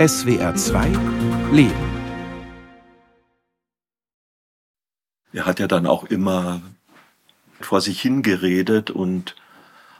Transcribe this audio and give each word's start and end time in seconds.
SWR 0.00 0.54
2 0.54 0.86
Leben. 1.52 1.74
Er 5.34 5.44
hat 5.44 5.60
ja 5.60 5.66
dann 5.66 5.86
auch 5.86 6.04
immer 6.04 6.62
vor 7.60 7.82
sich 7.82 8.00
hingeredet 8.00 8.90
und 8.90 9.36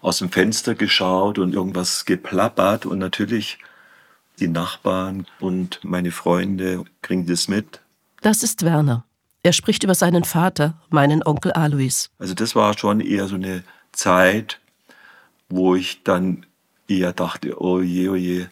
aus 0.01 0.17
dem 0.17 0.31
Fenster 0.33 0.75
geschaut 0.75 1.39
und 1.39 1.53
irgendwas 1.53 2.07
geplappert 2.07 2.87
und 2.87 2.99
natürlich 2.99 3.59
die 4.39 4.49
Nachbarn 4.49 5.27
und 5.39 5.81
meine 5.85 6.13
Freunde 6.13 6.87
kriegen 7.03 7.27
das 7.27 7.49
mit. 7.49 7.83
Das 8.23 8.43
ist 8.43 8.63
Werner. 8.63 9.05
Er 9.43 9.53
spricht 9.53 9.85
über 9.85 9.95
seinen 9.95 10.25
Vater, 10.25 10.81
meinen 10.89 11.23
Onkel 11.23 11.53
Alois. 11.53 12.09
Also 12.19 12.33
das 12.33 12.57
war 12.57 12.79
schon 12.79 13.01
eher 13.01 13.29
so 13.29 13.35
eine 13.35 13.65
Zeit, 13.93 14.61
wo 15.51 15.75
ich 15.75 16.03
dann 16.05 16.47
eher 16.89 17.13
dachte, 17.13 17.61
oh 17.61 17.83
je, 17.83 18.09
oh 18.09 18.15
je, 18.15 18.47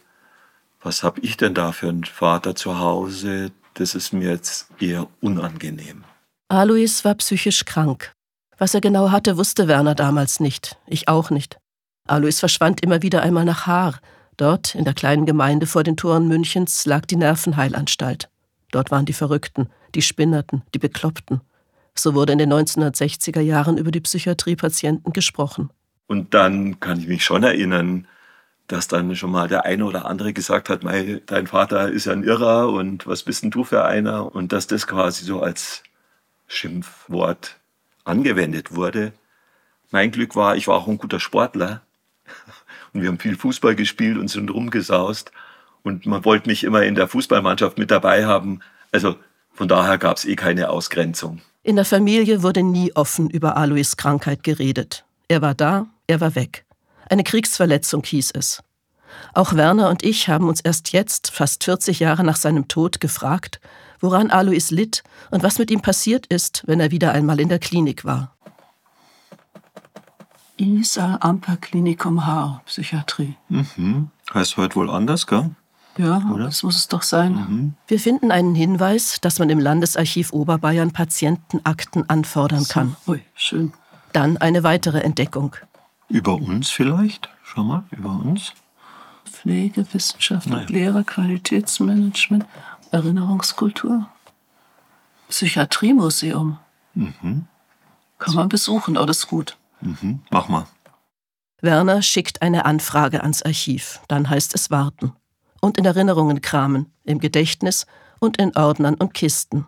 was 0.81 1.03
habe 1.03 1.19
ich 1.21 1.37
denn 1.37 1.53
da 1.53 1.71
für 1.71 1.89
einen 1.89 2.05
Vater 2.05 2.55
zu 2.55 2.79
Hause? 2.79 3.51
Das 3.73 3.95
ist 3.95 4.13
mir 4.13 4.29
jetzt 4.29 4.69
eher 4.79 5.07
unangenehm. 5.21 6.03
Alois 6.47 7.03
war 7.03 7.15
psychisch 7.15 7.65
krank. 7.65 8.11
Was 8.57 8.73
er 8.73 8.81
genau 8.81 9.11
hatte, 9.11 9.37
wusste 9.37 9.67
Werner 9.67 9.95
damals 9.95 10.39
nicht. 10.39 10.77
Ich 10.87 11.07
auch 11.07 11.29
nicht. 11.29 11.57
Alois 12.07 12.39
verschwand 12.39 12.81
immer 12.81 13.01
wieder 13.01 13.21
einmal 13.21 13.45
nach 13.45 13.67
Haar. 13.67 13.99
Dort, 14.35 14.73
in 14.73 14.85
der 14.85 14.93
kleinen 14.93 15.25
Gemeinde 15.25 15.67
vor 15.67 15.83
den 15.83 15.97
Toren 15.97 16.27
Münchens, 16.27 16.85
lag 16.85 17.05
die 17.05 17.17
Nervenheilanstalt. 17.17 18.29
Dort 18.71 18.91
waren 18.91 19.05
die 19.05 19.13
Verrückten, 19.13 19.69
die 19.95 20.01
Spinnerten, 20.01 20.63
die 20.73 20.79
Bekloppten. 20.79 21.41
So 21.95 22.13
wurde 22.13 22.33
in 22.33 22.39
den 22.39 22.53
1960er 22.53 23.41
Jahren 23.41 23.77
über 23.77 23.91
die 23.91 23.99
Psychiatriepatienten 23.99 25.11
gesprochen. 25.13 25.69
Und 26.07 26.33
dann 26.33 26.79
kann 26.79 26.99
ich 26.99 27.07
mich 27.07 27.23
schon 27.23 27.43
erinnern, 27.43 28.07
dass 28.69 28.87
dann 28.87 29.15
schon 29.15 29.31
mal 29.31 29.47
der 29.47 29.65
eine 29.65 29.83
oder 29.83 30.05
andere 30.05 30.31
gesagt 30.31 30.69
hat, 30.69 30.83
dein 30.83 31.47
Vater 31.47 31.89
ist 31.89 32.05
ja 32.05 32.13
ein 32.13 32.23
Irrer 32.23 32.69
und 32.69 33.07
was 33.07 33.23
bist 33.23 33.43
denn 33.43 33.51
du 33.51 33.63
für 33.63 33.83
einer? 33.83 34.33
Und 34.33 34.53
dass 34.53 34.67
das 34.67 34.85
quasi 34.85 35.25
so 35.25 35.41
als 35.41 35.83
Schimpfwort 36.47 37.57
angewendet 38.03 38.75
wurde. 38.75 39.13
Mein 39.91 40.11
Glück 40.11 40.35
war, 40.35 40.55
ich 40.55 40.67
war 40.67 40.75
auch 40.75 40.87
ein 40.87 40.99
guter 40.99 41.19
Sportler 41.19 41.81
und 42.93 43.01
wir 43.01 43.09
haben 43.09 43.19
viel 43.19 43.35
Fußball 43.35 43.75
gespielt 43.75 44.17
und 44.17 44.29
sind 44.29 44.51
rumgesaust 44.51 45.31
und 45.81 46.05
man 46.05 46.23
wollte 46.23 46.47
mich 46.47 46.63
immer 46.63 46.83
in 46.83 46.95
der 46.95 47.07
Fußballmannschaft 47.07 47.79
mit 47.79 47.89
dabei 47.89 48.25
haben. 48.25 48.59
Also 48.91 49.15
von 49.51 49.67
daher 49.67 49.97
gab 49.97 50.17
es 50.17 50.25
eh 50.25 50.35
keine 50.35 50.69
Ausgrenzung. 50.69 51.41
In 51.63 51.75
der 51.75 51.85
Familie 51.85 52.43
wurde 52.43 52.61
nie 52.61 52.95
offen 52.95 53.29
über 53.29 53.57
Alois 53.57 53.95
Krankheit 53.97 54.43
geredet. 54.43 55.05
Er 55.27 55.41
war 55.41 55.55
da, 55.55 55.87
er 56.07 56.21
war 56.21 56.35
weg. 56.35 56.65
Eine 57.09 57.23
Kriegsverletzung 57.23 58.03
hieß 58.03 58.31
es. 58.35 58.61
Auch 59.33 59.53
Werner 59.53 59.89
und 59.89 60.03
ich 60.03 60.29
haben 60.29 60.47
uns 60.47 60.61
erst 60.61 60.91
jetzt, 60.91 61.31
fast 61.31 61.63
40 61.63 61.99
Jahre 61.99 62.23
nach 62.23 62.35
seinem 62.35 62.67
Tod, 62.67 62.99
gefragt, 62.99 63.59
woran 63.99 64.31
Alois 64.31 64.69
litt 64.69 65.03
und 65.31 65.43
was 65.43 65.59
mit 65.59 65.71
ihm 65.71 65.81
passiert 65.81 66.25
ist, 66.27 66.63
wenn 66.65 66.79
er 66.79 66.91
wieder 66.91 67.11
einmal 67.11 67.39
in 67.39 67.49
der 67.49 67.59
Klinik 67.59 68.05
war. 68.05 68.35
Isa 70.57 71.17
Amper 71.21 71.57
Klinikum 71.57 72.25
Haar, 72.25 72.61
Psychiatrie. 72.65 73.35
Mhm. 73.47 74.09
Heißt 74.33 74.57
heute 74.57 74.75
wohl 74.75 74.89
anders, 74.89 75.25
gell? 75.25 75.51
Ja, 75.97 76.21
Oder? 76.33 76.45
das 76.45 76.63
muss 76.63 76.75
es 76.77 76.87
doch 76.87 77.01
sein. 77.01 77.33
Mhm. 77.33 77.73
Wir 77.87 77.99
finden 77.99 78.31
einen 78.31 78.55
Hinweis, 78.55 79.19
dass 79.21 79.39
man 79.39 79.49
im 79.49 79.59
Landesarchiv 79.59 80.31
Oberbayern 80.31 80.91
Patientenakten 80.91 82.09
anfordern 82.09 82.63
so. 82.63 82.73
kann. 82.73 82.95
Ui, 83.07 83.21
schön. 83.35 83.73
Dann 84.13 84.37
eine 84.37 84.63
weitere 84.63 84.99
Entdeckung. 84.99 85.55
Über 86.07 86.35
uns 86.35 86.69
vielleicht? 86.69 87.29
Schau 87.43 87.63
mal, 87.63 87.83
über 87.91 88.11
uns. 88.11 88.53
Pflegewissenschaft 89.41 90.47
naja. 90.47 90.61
und 90.61 90.69
Lehre, 90.69 91.03
Qualitätsmanagement, 91.03 92.45
Erinnerungskultur. 92.91 94.07
Psychiatriemuseum. 95.29 96.57
Mhm. 96.95 97.45
Kann 98.17 98.35
man 98.35 98.49
besuchen, 98.49 98.97
oh, 98.97 99.05
das 99.05 99.19
ist 99.19 99.27
gut. 99.27 99.57
Mhm. 99.81 100.21
Mach 100.29 100.49
mal. 100.49 100.67
Werner 101.61 102.01
schickt 102.01 102.41
eine 102.41 102.65
Anfrage 102.65 103.21
ans 103.21 103.41
Archiv. 103.41 104.01
Dann 104.07 104.29
heißt 104.29 104.55
es 104.55 104.71
warten. 104.71 105.13
Und 105.61 105.77
in 105.77 105.85
Erinnerungen 105.85 106.41
kramen, 106.41 106.87
im 107.03 107.19
Gedächtnis 107.19 107.85
und 108.19 108.37
in 108.37 108.55
Ordnern 108.55 108.95
und 108.95 109.13
Kisten. 109.13 109.65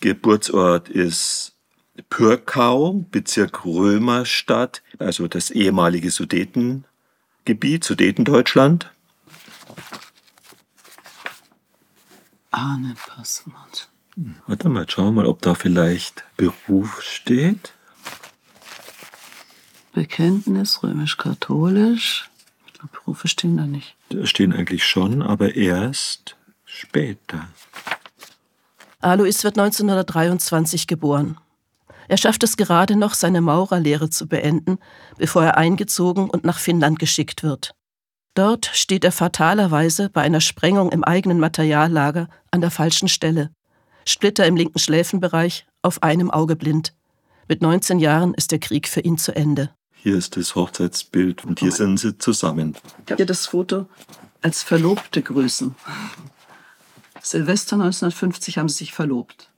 Geburtsort 0.00 0.88
ist 0.88 1.56
Pürkau, 2.08 3.04
Bezirk 3.10 3.64
Römerstadt, 3.64 4.82
also 4.98 5.28
das 5.28 5.50
ehemalige 5.50 6.10
Sudetengebiet, 7.40 7.84
Sudetendeutschland. 7.84 8.90
Arne 12.50 12.94
Passmann. 13.06 13.54
Warte 14.46 14.68
mal, 14.68 14.88
schauen 14.88 15.14
wir 15.14 15.22
mal, 15.22 15.26
ob 15.26 15.40
da 15.40 15.54
vielleicht 15.54 16.24
Beruf 16.36 17.02
steht. 17.02 17.72
Bekenntnis, 19.92 20.82
römisch-katholisch. 20.82 22.30
Ich 22.66 22.72
glaube, 22.74 22.90
Berufe 22.92 23.28
stehen 23.28 23.56
da 23.56 23.66
nicht. 23.66 23.96
Da 24.10 24.26
stehen 24.26 24.52
eigentlich 24.52 24.84
schon, 24.84 25.22
aber 25.22 25.54
erst 25.54 26.36
später. 26.64 27.48
Alois 29.00 29.42
wird 29.42 29.58
1923 29.58 30.86
geboren. 30.86 31.38
Er 32.10 32.16
schafft 32.16 32.42
es 32.42 32.56
gerade 32.56 32.96
noch, 32.96 33.14
seine 33.14 33.40
Maurerlehre 33.40 34.10
zu 34.10 34.26
beenden, 34.26 34.78
bevor 35.16 35.44
er 35.44 35.56
eingezogen 35.56 36.28
und 36.28 36.42
nach 36.42 36.58
Finnland 36.58 36.98
geschickt 36.98 37.44
wird. 37.44 37.72
Dort 38.34 38.68
steht 38.74 39.04
er 39.04 39.12
fatalerweise 39.12 40.10
bei 40.10 40.22
einer 40.22 40.40
Sprengung 40.40 40.90
im 40.90 41.04
eigenen 41.04 41.38
Materiallager 41.38 42.28
an 42.50 42.60
der 42.62 42.72
falschen 42.72 43.06
Stelle. 43.06 43.52
Splitter 44.04 44.44
im 44.44 44.56
linken 44.56 44.80
Schläfenbereich, 44.80 45.68
auf 45.82 46.02
einem 46.02 46.32
Auge 46.32 46.56
blind. 46.56 46.96
Mit 47.46 47.62
19 47.62 48.00
Jahren 48.00 48.34
ist 48.34 48.50
der 48.50 48.58
Krieg 48.58 48.88
für 48.88 49.02
ihn 49.02 49.16
zu 49.16 49.36
Ende. 49.36 49.70
Hier 49.94 50.16
ist 50.16 50.36
das 50.36 50.56
Hochzeitsbild 50.56 51.44
und 51.44 51.60
hier 51.60 51.70
sind 51.70 52.00
sie 52.00 52.18
zusammen. 52.18 52.74
Ich 53.04 53.12
habe 53.12 53.18
hier 53.18 53.26
das 53.26 53.46
Foto 53.46 53.86
als 54.42 54.64
Verlobte 54.64 55.22
grüßen. 55.22 55.76
Silvester 57.22 57.76
1950 57.76 58.58
haben 58.58 58.68
sie 58.68 58.78
sich 58.78 58.92
verlobt. 58.92 59.49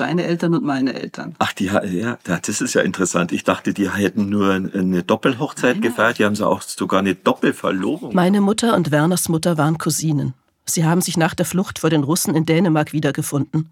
Deine 0.00 0.24
Eltern 0.24 0.54
und 0.54 0.64
meine 0.64 0.94
Eltern. 0.94 1.34
Ach, 1.38 1.52
die, 1.52 1.66
ja, 1.66 2.18
das 2.24 2.62
ist 2.62 2.72
ja 2.72 2.80
interessant. 2.80 3.32
Ich 3.32 3.44
dachte, 3.44 3.74
die 3.74 3.90
hätten 3.90 4.30
nur 4.30 4.50
eine 4.50 5.02
Doppelhochzeit 5.02 5.76
Nein. 5.76 5.82
gefeiert. 5.82 6.18
Die 6.18 6.24
haben 6.24 6.34
sie 6.34 6.46
auch 6.46 6.62
sogar 6.62 7.00
eine 7.00 7.14
Doppelverlobung. 7.14 8.14
Meine 8.14 8.40
Mutter 8.40 8.74
und 8.76 8.90
Werners 8.90 9.28
Mutter 9.28 9.58
waren 9.58 9.76
Cousinen. 9.76 10.32
Sie 10.64 10.86
haben 10.86 11.02
sich 11.02 11.18
nach 11.18 11.34
der 11.34 11.44
Flucht 11.44 11.80
vor 11.80 11.90
den 11.90 12.02
Russen 12.02 12.34
in 12.34 12.46
Dänemark 12.46 12.94
wiedergefunden. 12.94 13.70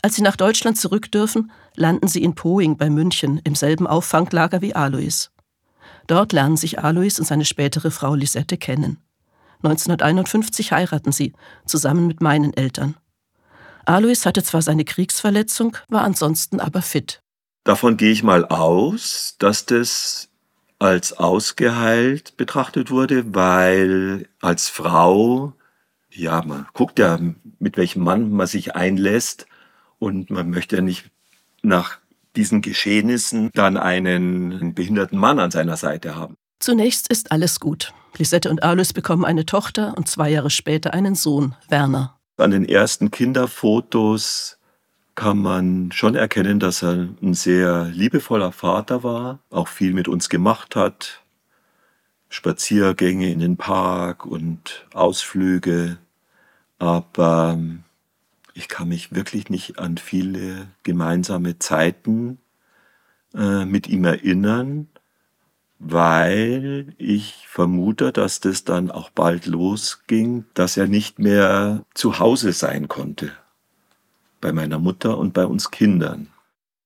Als 0.00 0.14
sie 0.14 0.22
nach 0.22 0.36
Deutschland 0.36 0.78
zurück 0.78 1.10
dürfen, 1.10 1.50
landen 1.74 2.06
sie 2.06 2.22
in 2.22 2.36
Poing 2.36 2.76
bei 2.76 2.88
München 2.88 3.40
im 3.42 3.56
selben 3.56 3.88
Auffanglager 3.88 4.60
wie 4.60 4.76
Alois. 4.76 5.30
Dort 6.06 6.32
lernen 6.32 6.56
sich 6.56 6.78
Alois 6.78 7.18
und 7.18 7.26
seine 7.26 7.44
spätere 7.44 7.90
Frau 7.90 8.14
Lisette 8.14 8.58
kennen. 8.58 8.98
1951 9.64 10.70
heiraten 10.70 11.10
sie, 11.10 11.32
zusammen 11.66 12.06
mit 12.06 12.20
meinen 12.20 12.52
Eltern. 12.52 12.94
Alois 13.86 14.24
hatte 14.24 14.42
zwar 14.42 14.62
seine 14.62 14.84
Kriegsverletzung, 14.84 15.76
war 15.88 16.02
ansonsten 16.02 16.60
aber 16.60 16.82
fit. 16.82 17.20
Davon 17.64 17.96
gehe 17.96 18.12
ich 18.12 18.22
mal 18.22 18.44
aus, 18.44 19.36
dass 19.38 19.64
das 19.66 20.28
als 20.78 21.14
ausgeheilt 21.14 22.36
betrachtet 22.36 22.90
wurde, 22.90 23.34
weil 23.34 24.28
als 24.40 24.68
Frau, 24.68 25.54
ja, 26.10 26.42
man 26.42 26.66
guckt 26.74 26.98
ja, 26.98 27.18
mit 27.58 27.76
welchem 27.76 28.02
Mann 28.04 28.30
man 28.30 28.46
sich 28.46 28.76
einlässt 28.76 29.46
und 29.98 30.30
man 30.30 30.50
möchte 30.50 30.76
ja 30.76 30.82
nicht 30.82 31.10
nach 31.62 31.98
diesen 32.36 32.60
Geschehnissen 32.60 33.50
dann 33.54 33.76
einen 33.76 34.74
behinderten 34.74 35.18
Mann 35.18 35.38
an 35.38 35.50
seiner 35.50 35.76
Seite 35.76 36.16
haben. 36.16 36.36
Zunächst 36.58 37.08
ist 37.08 37.32
alles 37.32 37.60
gut. 37.60 37.92
Lisette 38.16 38.50
und 38.50 38.62
Alois 38.62 38.92
bekommen 38.94 39.24
eine 39.24 39.46
Tochter 39.46 39.94
und 39.96 40.08
zwei 40.08 40.30
Jahre 40.30 40.50
später 40.50 40.94
einen 40.94 41.14
Sohn, 41.14 41.54
Werner. 41.68 42.13
An 42.36 42.50
den 42.50 42.68
ersten 42.68 43.10
Kinderfotos 43.12 44.58
kann 45.14 45.38
man 45.38 45.92
schon 45.92 46.16
erkennen, 46.16 46.58
dass 46.58 46.82
er 46.82 47.08
ein 47.22 47.34
sehr 47.34 47.84
liebevoller 47.84 48.50
Vater 48.50 49.04
war, 49.04 49.38
auch 49.50 49.68
viel 49.68 49.92
mit 49.92 50.08
uns 50.08 50.28
gemacht 50.28 50.74
hat. 50.74 51.22
Spaziergänge 52.28 53.30
in 53.30 53.38
den 53.38 53.56
Park 53.56 54.26
und 54.26 54.86
Ausflüge. 54.92 55.98
Aber 56.80 57.52
ähm, 57.54 57.84
ich 58.54 58.68
kann 58.68 58.88
mich 58.88 59.14
wirklich 59.14 59.48
nicht 59.48 59.78
an 59.78 59.96
viele 59.96 60.66
gemeinsame 60.82 61.60
Zeiten 61.60 62.38
äh, 63.34 63.64
mit 63.64 63.86
ihm 63.88 64.04
erinnern 64.04 64.88
weil 65.78 66.94
ich 66.98 67.46
vermute, 67.48 68.12
dass 68.12 68.40
das 68.40 68.64
dann 68.64 68.90
auch 68.90 69.10
bald 69.10 69.46
losging, 69.46 70.44
dass 70.54 70.76
er 70.76 70.86
nicht 70.86 71.18
mehr 71.18 71.84
zu 71.94 72.18
Hause 72.18 72.52
sein 72.52 72.88
konnte. 72.88 73.32
Bei 74.40 74.52
meiner 74.52 74.78
Mutter 74.78 75.18
und 75.18 75.34
bei 75.34 75.46
uns 75.46 75.70
Kindern. 75.70 76.28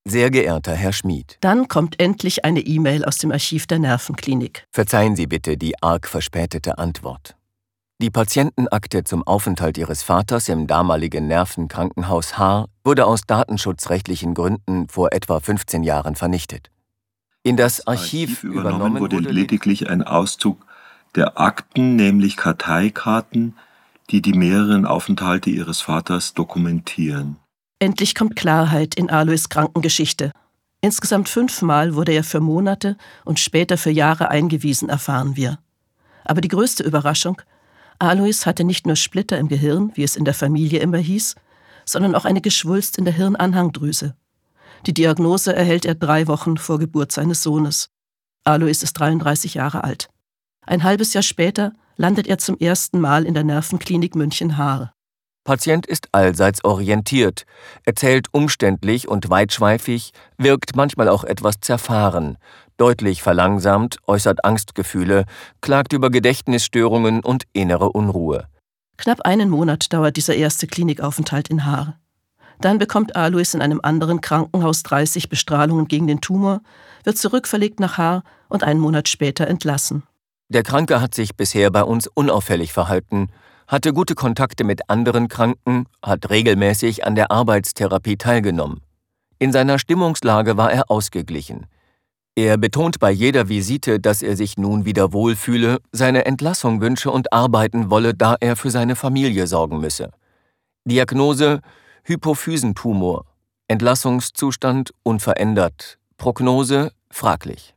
Sehr 0.04 0.30
geehrter 0.30 0.72
Herr 0.72 0.92
Schmid. 0.92 1.36
Dann 1.40 1.68
kommt 1.68 2.00
endlich 2.00 2.44
eine 2.44 2.60
E-Mail 2.60 3.04
aus 3.04 3.18
dem 3.18 3.30
Archiv 3.30 3.66
der 3.66 3.78
Nervenklinik. 3.78 4.66
Verzeihen 4.70 5.16
Sie 5.16 5.26
bitte 5.26 5.58
die 5.58 5.82
arg 5.82 6.06
verspätete 6.06 6.78
Antwort. 6.78 7.36
Die 8.00 8.10
Patientenakte 8.10 9.02
zum 9.02 9.26
Aufenthalt 9.26 9.76
ihres 9.76 10.02
Vaters 10.02 10.48
im 10.48 10.68
damaligen 10.68 11.26
Nervenkrankenhaus 11.26 12.38
Haar 12.38 12.68
wurde 12.84 13.06
aus 13.06 13.22
datenschutzrechtlichen 13.26 14.34
Gründen 14.34 14.88
vor 14.88 15.12
etwa 15.12 15.40
15 15.40 15.82
Jahren 15.82 16.14
vernichtet. 16.14 16.70
In 17.48 17.56
das 17.56 17.86
Archiv, 17.86 18.44
Archiv 18.44 18.44
übernommen 18.44 19.00
wurde 19.00 19.20
lediglich 19.20 19.88
ein 19.88 20.02
Auszug 20.02 20.66
der 21.14 21.40
Akten, 21.40 21.96
nämlich 21.96 22.36
Karteikarten, 22.36 23.56
die 24.10 24.20
die 24.20 24.34
mehreren 24.34 24.84
Aufenthalte 24.84 25.48
ihres 25.48 25.80
Vaters 25.80 26.34
dokumentieren. 26.34 27.36
Endlich 27.78 28.14
kommt 28.14 28.36
Klarheit 28.36 28.96
in 28.96 29.08
Alois 29.08 29.48
Krankengeschichte. 29.48 30.30
Insgesamt 30.82 31.30
fünfmal 31.30 31.94
wurde 31.94 32.12
er 32.12 32.22
für 32.22 32.40
Monate 32.40 32.98
und 33.24 33.40
später 33.40 33.78
für 33.78 33.92
Jahre 33.92 34.28
eingewiesen, 34.28 34.90
erfahren 34.90 35.34
wir. 35.34 35.58
Aber 36.26 36.42
die 36.42 36.48
größte 36.48 36.82
Überraschung, 36.82 37.40
Alois 37.98 38.44
hatte 38.44 38.62
nicht 38.62 38.86
nur 38.86 38.96
Splitter 38.96 39.38
im 39.38 39.48
Gehirn, 39.48 39.90
wie 39.94 40.02
es 40.02 40.16
in 40.16 40.26
der 40.26 40.34
Familie 40.34 40.80
immer 40.80 40.98
hieß, 40.98 41.34
sondern 41.86 42.14
auch 42.14 42.26
eine 42.26 42.42
Geschwulst 42.42 42.98
in 42.98 43.06
der 43.06 43.14
Hirnanhangdrüse. 43.14 44.14
Die 44.86 44.94
Diagnose 44.94 45.54
erhält 45.54 45.84
er 45.84 45.94
drei 45.94 46.26
Wochen 46.26 46.56
vor 46.56 46.78
Geburt 46.78 47.12
seines 47.12 47.42
Sohnes. 47.42 47.90
Alois 48.44 48.82
ist 48.82 48.94
33 48.94 49.54
Jahre 49.54 49.84
alt. 49.84 50.08
Ein 50.66 50.84
halbes 50.84 51.14
Jahr 51.14 51.22
später 51.22 51.72
landet 51.96 52.26
er 52.26 52.38
zum 52.38 52.58
ersten 52.58 53.00
Mal 53.00 53.26
in 53.26 53.34
der 53.34 53.44
Nervenklinik 53.44 54.14
München-Haar. 54.14 54.92
Patient 55.44 55.86
ist 55.86 56.08
allseits 56.12 56.62
orientiert, 56.62 57.46
erzählt 57.84 58.26
umständlich 58.32 59.08
und 59.08 59.30
weitschweifig, 59.30 60.12
wirkt 60.36 60.76
manchmal 60.76 61.08
auch 61.08 61.24
etwas 61.24 61.60
zerfahren, 61.60 62.36
deutlich 62.76 63.22
verlangsamt, 63.22 63.96
äußert 64.06 64.44
Angstgefühle, 64.44 65.24
klagt 65.62 65.94
über 65.94 66.10
Gedächtnisstörungen 66.10 67.24
und 67.24 67.44
innere 67.54 67.88
Unruhe. 67.90 68.46
Knapp 68.98 69.22
einen 69.22 69.48
Monat 69.48 69.92
dauert 69.92 70.16
dieser 70.16 70.34
erste 70.34 70.66
Klinikaufenthalt 70.66 71.48
in 71.48 71.64
Haar. 71.64 71.98
Dann 72.60 72.78
bekommt 72.78 73.14
Alois 73.14 73.54
in 73.54 73.62
einem 73.62 73.80
anderen 73.82 74.20
Krankenhaus 74.20 74.82
30 74.82 75.28
Bestrahlungen 75.28 75.86
gegen 75.86 76.06
den 76.06 76.20
Tumor, 76.20 76.60
wird 77.04 77.18
zurückverlegt 77.18 77.80
nach 77.80 77.98
Haar 77.98 78.24
und 78.48 78.64
einen 78.64 78.80
Monat 78.80 79.08
später 79.08 79.46
entlassen. 79.46 80.02
Der 80.48 80.62
Kranke 80.62 81.00
hat 81.00 81.14
sich 81.14 81.36
bisher 81.36 81.70
bei 81.70 81.84
uns 81.84 82.06
unauffällig 82.06 82.72
verhalten, 82.72 83.28
hatte 83.66 83.92
gute 83.92 84.14
Kontakte 84.14 84.64
mit 84.64 84.88
anderen 84.88 85.28
Kranken, 85.28 85.86
hat 86.02 86.30
regelmäßig 86.30 87.04
an 87.04 87.14
der 87.14 87.30
Arbeitstherapie 87.30 88.16
teilgenommen. 88.16 88.80
In 89.38 89.52
seiner 89.52 89.78
Stimmungslage 89.78 90.56
war 90.56 90.72
er 90.72 90.90
ausgeglichen. 90.90 91.66
Er 92.34 92.56
betont 92.56 92.98
bei 92.98 93.10
jeder 93.10 93.48
Visite, 93.48 94.00
dass 94.00 94.22
er 94.22 94.36
sich 94.36 94.56
nun 94.56 94.84
wieder 94.84 95.12
wohlfühle, 95.12 95.78
seine 95.92 96.24
Entlassung 96.24 96.80
wünsche 96.80 97.10
und 97.10 97.32
arbeiten 97.32 97.90
wolle, 97.90 98.14
da 98.14 98.36
er 98.40 98.56
für 98.56 98.70
seine 98.70 98.96
Familie 98.96 99.46
sorgen 99.46 99.80
müsse. 99.80 100.12
Diagnose 100.84 101.60
Hypophysentumor. 102.08 103.26
Entlassungszustand 103.68 104.94
unverändert. 105.02 105.98
Prognose 106.16 106.92
fraglich. 107.10 107.74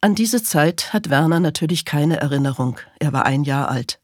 An 0.00 0.14
diese 0.14 0.42
Zeit 0.42 0.94
hat 0.94 1.10
Werner 1.10 1.38
natürlich 1.38 1.84
keine 1.84 2.16
Erinnerung. 2.16 2.80
Er 2.98 3.12
war 3.12 3.26
ein 3.26 3.44
Jahr 3.44 3.68
alt. 3.68 4.00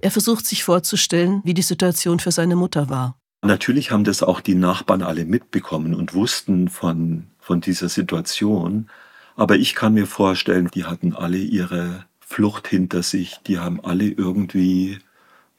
Er 0.00 0.10
versucht 0.10 0.44
sich 0.44 0.64
vorzustellen, 0.64 1.40
wie 1.44 1.54
die 1.54 1.62
Situation 1.62 2.18
für 2.18 2.32
seine 2.32 2.56
Mutter 2.56 2.90
war. 2.90 3.16
Natürlich 3.42 3.92
haben 3.92 4.02
das 4.02 4.24
auch 4.24 4.40
die 4.40 4.56
Nachbarn 4.56 5.02
alle 5.02 5.24
mitbekommen 5.24 5.94
und 5.94 6.14
wussten 6.14 6.68
von, 6.68 7.28
von 7.38 7.60
dieser 7.60 7.88
Situation. 7.88 8.90
Aber 9.36 9.54
ich 9.54 9.76
kann 9.76 9.94
mir 9.94 10.08
vorstellen, 10.08 10.68
die 10.74 10.84
hatten 10.84 11.14
alle 11.14 11.38
ihre 11.38 12.06
Flucht 12.18 12.66
hinter 12.66 13.04
sich. 13.04 13.38
Die 13.46 13.60
haben 13.60 13.84
alle 13.84 14.08
irgendwie 14.08 14.98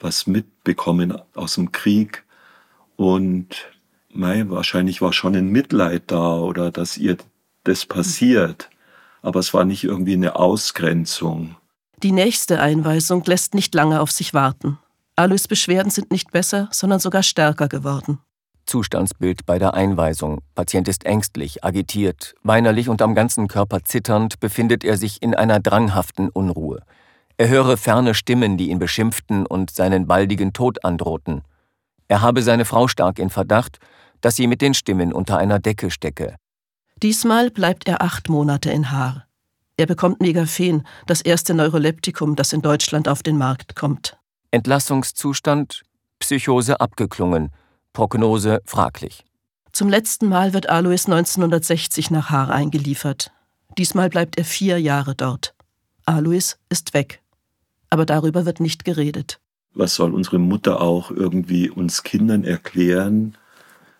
was 0.02 0.28
mitbekommen 0.28 1.18
aus 1.34 1.56
dem 1.56 1.72
Krieg. 1.72 2.26
Und 2.96 3.72
mei, 4.10 4.50
wahrscheinlich 4.50 5.02
war 5.02 5.14
schon 5.14 5.36
ein 5.36 5.48
Mitleid 5.48 6.04
da 6.08 6.38
oder 6.38 6.72
dass 6.72 6.98
ihr 6.98 7.18
das 7.64 7.86
passiert. 7.86 8.70
Aber 9.22 9.40
es 9.40 9.54
war 9.54 9.66
nicht 9.66 9.84
irgendwie 9.84 10.14
eine 10.14 10.36
Ausgrenzung. 10.36 11.56
Die 12.02 12.12
nächste 12.12 12.60
Einweisung 12.60 13.24
lässt 13.26 13.54
nicht 13.54 13.74
lange 13.74 14.02
auf 14.02 14.12
sich 14.12 14.34
warten. 14.34 14.78
Alois 15.16 15.48
Beschwerden 15.48 15.92
sind 15.92 16.12
nicht 16.12 16.32
besser, 16.32 16.68
sondern 16.72 17.00
sogar 17.00 17.24
stärker 17.24 17.68
geworden. 17.68 18.20
Zustandsbild 18.66 19.46
bei 19.46 19.60
der 19.60 19.74
Einweisung. 19.74 20.40
Patient 20.56 20.88
ist 20.88 21.06
ängstlich, 21.06 21.64
agitiert, 21.64 22.34
weinerlich 22.44 22.90
und 22.90 23.02
am 23.02 23.14
ganzen 23.14 23.48
Körper 23.48 23.84
zitternd 23.84 24.40
befindet 24.40 24.84
er 24.84 24.98
sich 24.98 25.22
in 25.22 25.36
einer 25.36 25.60
dranghaften 25.60 26.30
Unruhe. 26.30 26.82
Er 27.38 27.50
höre 27.50 27.78
ferne 27.78 28.14
Stimmen, 28.14 28.58
die 28.58 28.70
ihn 28.70 28.80
beschimpften 28.80 29.46
und 29.46 29.72
seinen 29.72 30.08
baldigen 30.08 30.54
Tod 30.54 30.84
androhten. 30.86 31.42
Er 32.14 32.22
habe 32.22 32.44
seine 32.44 32.64
Frau 32.64 32.88
stark 32.88 33.18
in 33.18 33.32
Verdacht, 33.32 33.80
dass 34.22 34.36
sie 34.36 34.46
mit 34.46 34.62
den 34.62 34.76
Stimmen 34.76 35.14
unter 35.14 35.40
einer 35.40 35.58
Decke 35.58 35.90
stecke. 35.90 36.36
Diesmal 37.02 37.50
bleibt 37.50 37.88
er 37.88 38.04
acht 38.04 38.30
Monate 38.30 38.70
in 38.70 38.92
Haar. 38.92 39.26
Er 39.78 39.88
bekommt 39.88 40.22
Megaphen, 40.22 40.86
das 41.08 41.22
erste 41.22 41.56
Neuroleptikum, 41.56 42.36
das 42.36 42.54
in 42.54 42.62
Deutschland 42.62 43.08
auf 43.08 43.24
den 43.24 43.40
Markt 43.40 43.76
kommt. 43.76 44.16
Entlassungszustand, 44.52 45.82
Psychose 46.20 46.80
abgeklungen, 46.80 47.50
Prognose 47.94 48.62
fraglich. 48.64 49.26
Zum 49.72 49.90
letzten 49.90 50.28
Mal 50.30 50.54
wird 50.54 50.70
Alois 50.70 51.08
1960 51.08 52.12
nach 52.12 52.30
Haar 52.30 52.52
eingeliefert. 52.52 53.32
Diesmal 53.80 54.10
bleibt 54.10 54.38
er 54.38 54.46
vier 54.46 54.80
Jahre 54.80 55.16
dort. 55.16 55.56
Alois 56.06 56.58
ist 56.70 56.94
weg. 56.94 57.24
Aber 57.90 58.06
darüber 58.06 58.46
wird 58.46 58.60
nicht 58.60 58.86
geredet. 58.86 59.40
Was 59.74 59.96
soll 59.96 60.14
unsere 60.14 60.40
Mutter 60.40 60.82
auch 60.82 61.12
irgendwie 61.12 61.70
uns 61.70 62.04
Kindern 62.04 62.44
erklären? 62.44 63.36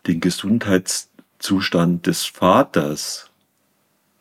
Den 0.08 0.20
Gesundheitszustand 0.20 2.06
des 2.08 2.26
Vaters 2.26 3.32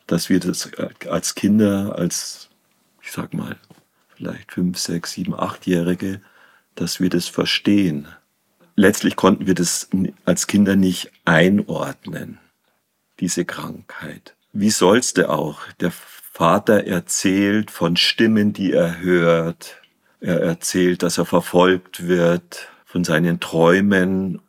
dass 0.07 0.29
wir 0.29 0.39
das 0.39 0.71
als 1.09 1.35
Kinder, 1.35 1.95
als, 1.97 2.49
ich 3.01 3.11
sag 3.11 3.33
mal, 3.33 3.55
vielleicht 4.15 4.51
fünf, 4.51 4.77
sechs, 4.77 5.13
sieben, 5.13 5.33
achtjährige, 5.33 6.21
dass 6.75 6.99
wir 6.99 7.09
das 7.09 7.27
verstehen. 7.27 8.07
Letztlich 8.75 9.15
konnten 9.15 9.47
wir 9.47 9.55
das 9.55 9.89
als 10.25 10.47
Kinder 10.47 10.75
nicht 10.75 11.11
einordnen, 11.25 12.39
diese 13.19 13.45
Krankheit. 13.45 14.35
Wie 14.51 14.71
soll's 14.71 15.13
der 15.13 15.31
auch? 15.31 15.61
Der 15.79 15.91
Vater 15.91 16.85
erzählt 16.85 17.71
von 17.71 17.95
Stimmen, 17.95 18.53
die 18.53 18.71
er 18.71 18.99
hört. 18.99 19.81
Er 20.23 20.41
erzählt, 20.41 21.03
dass 21.03 21.17
er 21.17 21.25
verfolgt 21.25 22.07
wird, 22.07 22.69
von 22.85 23.03
seinen 23.03 23.41
Träumen. 23.41 24.39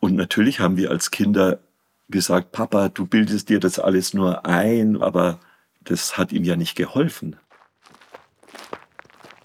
Und 0.00 0.16
natürlich 0.16 0.58
haben 0.58 0.76
wir 0.76 0.90
als 0.90 1.12
Kinder 1.12 1.60
gesagt, 2.08 2.50
Papa, 2.50 2.88
du 2.88 3.06
bildest 3.06 3.48
dir 3.48 3.60
das 3.60 3.78
alles 3.78 4.12
nur 4.12 4.44
ein, 4.44 5.00
aber 5.00 5.38
das 5.84 6.18
hat 6.18 6.32
ihm 6.32 6.42
ja 6.42 6.56
nicht 6.56 6.74
geholfen. 6.74 7.36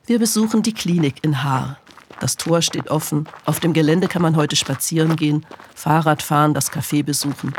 Wir 0.07 0.17
besuchen 0.17 0.63
die 0.63 0.73
Klinik 0.73 1.17
in 1.21 1.43
Haar. 1.43 1.77
Das 2.19 2.35
Tor 2.35 2.63
steht 2.63 2.89
offen. 2.89 3.29
Auf 3.45 3.59
dem 3.59 3.73
Gelände 3.73 4.07
kann 4.07 4.23
man 4.23 4.35
heute 4.35 4.55
spazieren 4.55 5.15
gehen, 5.17 5.45
Fahrrad 5.75 6.23
fahren, 6.23 6.55
das 6.55 6.71
Café 6.71 7.03
besuchen. 7.03 7.53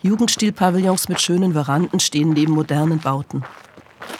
Jugendstilpavillons 0.00 1.10
mit 1.10 1.20
schönen 1.20 1.52
Veranden 1.52 2.00
stehen 2.00 2.30
neben 2.30 2.54
modernen 2.54 3.00
Bauten. 3.00 3.44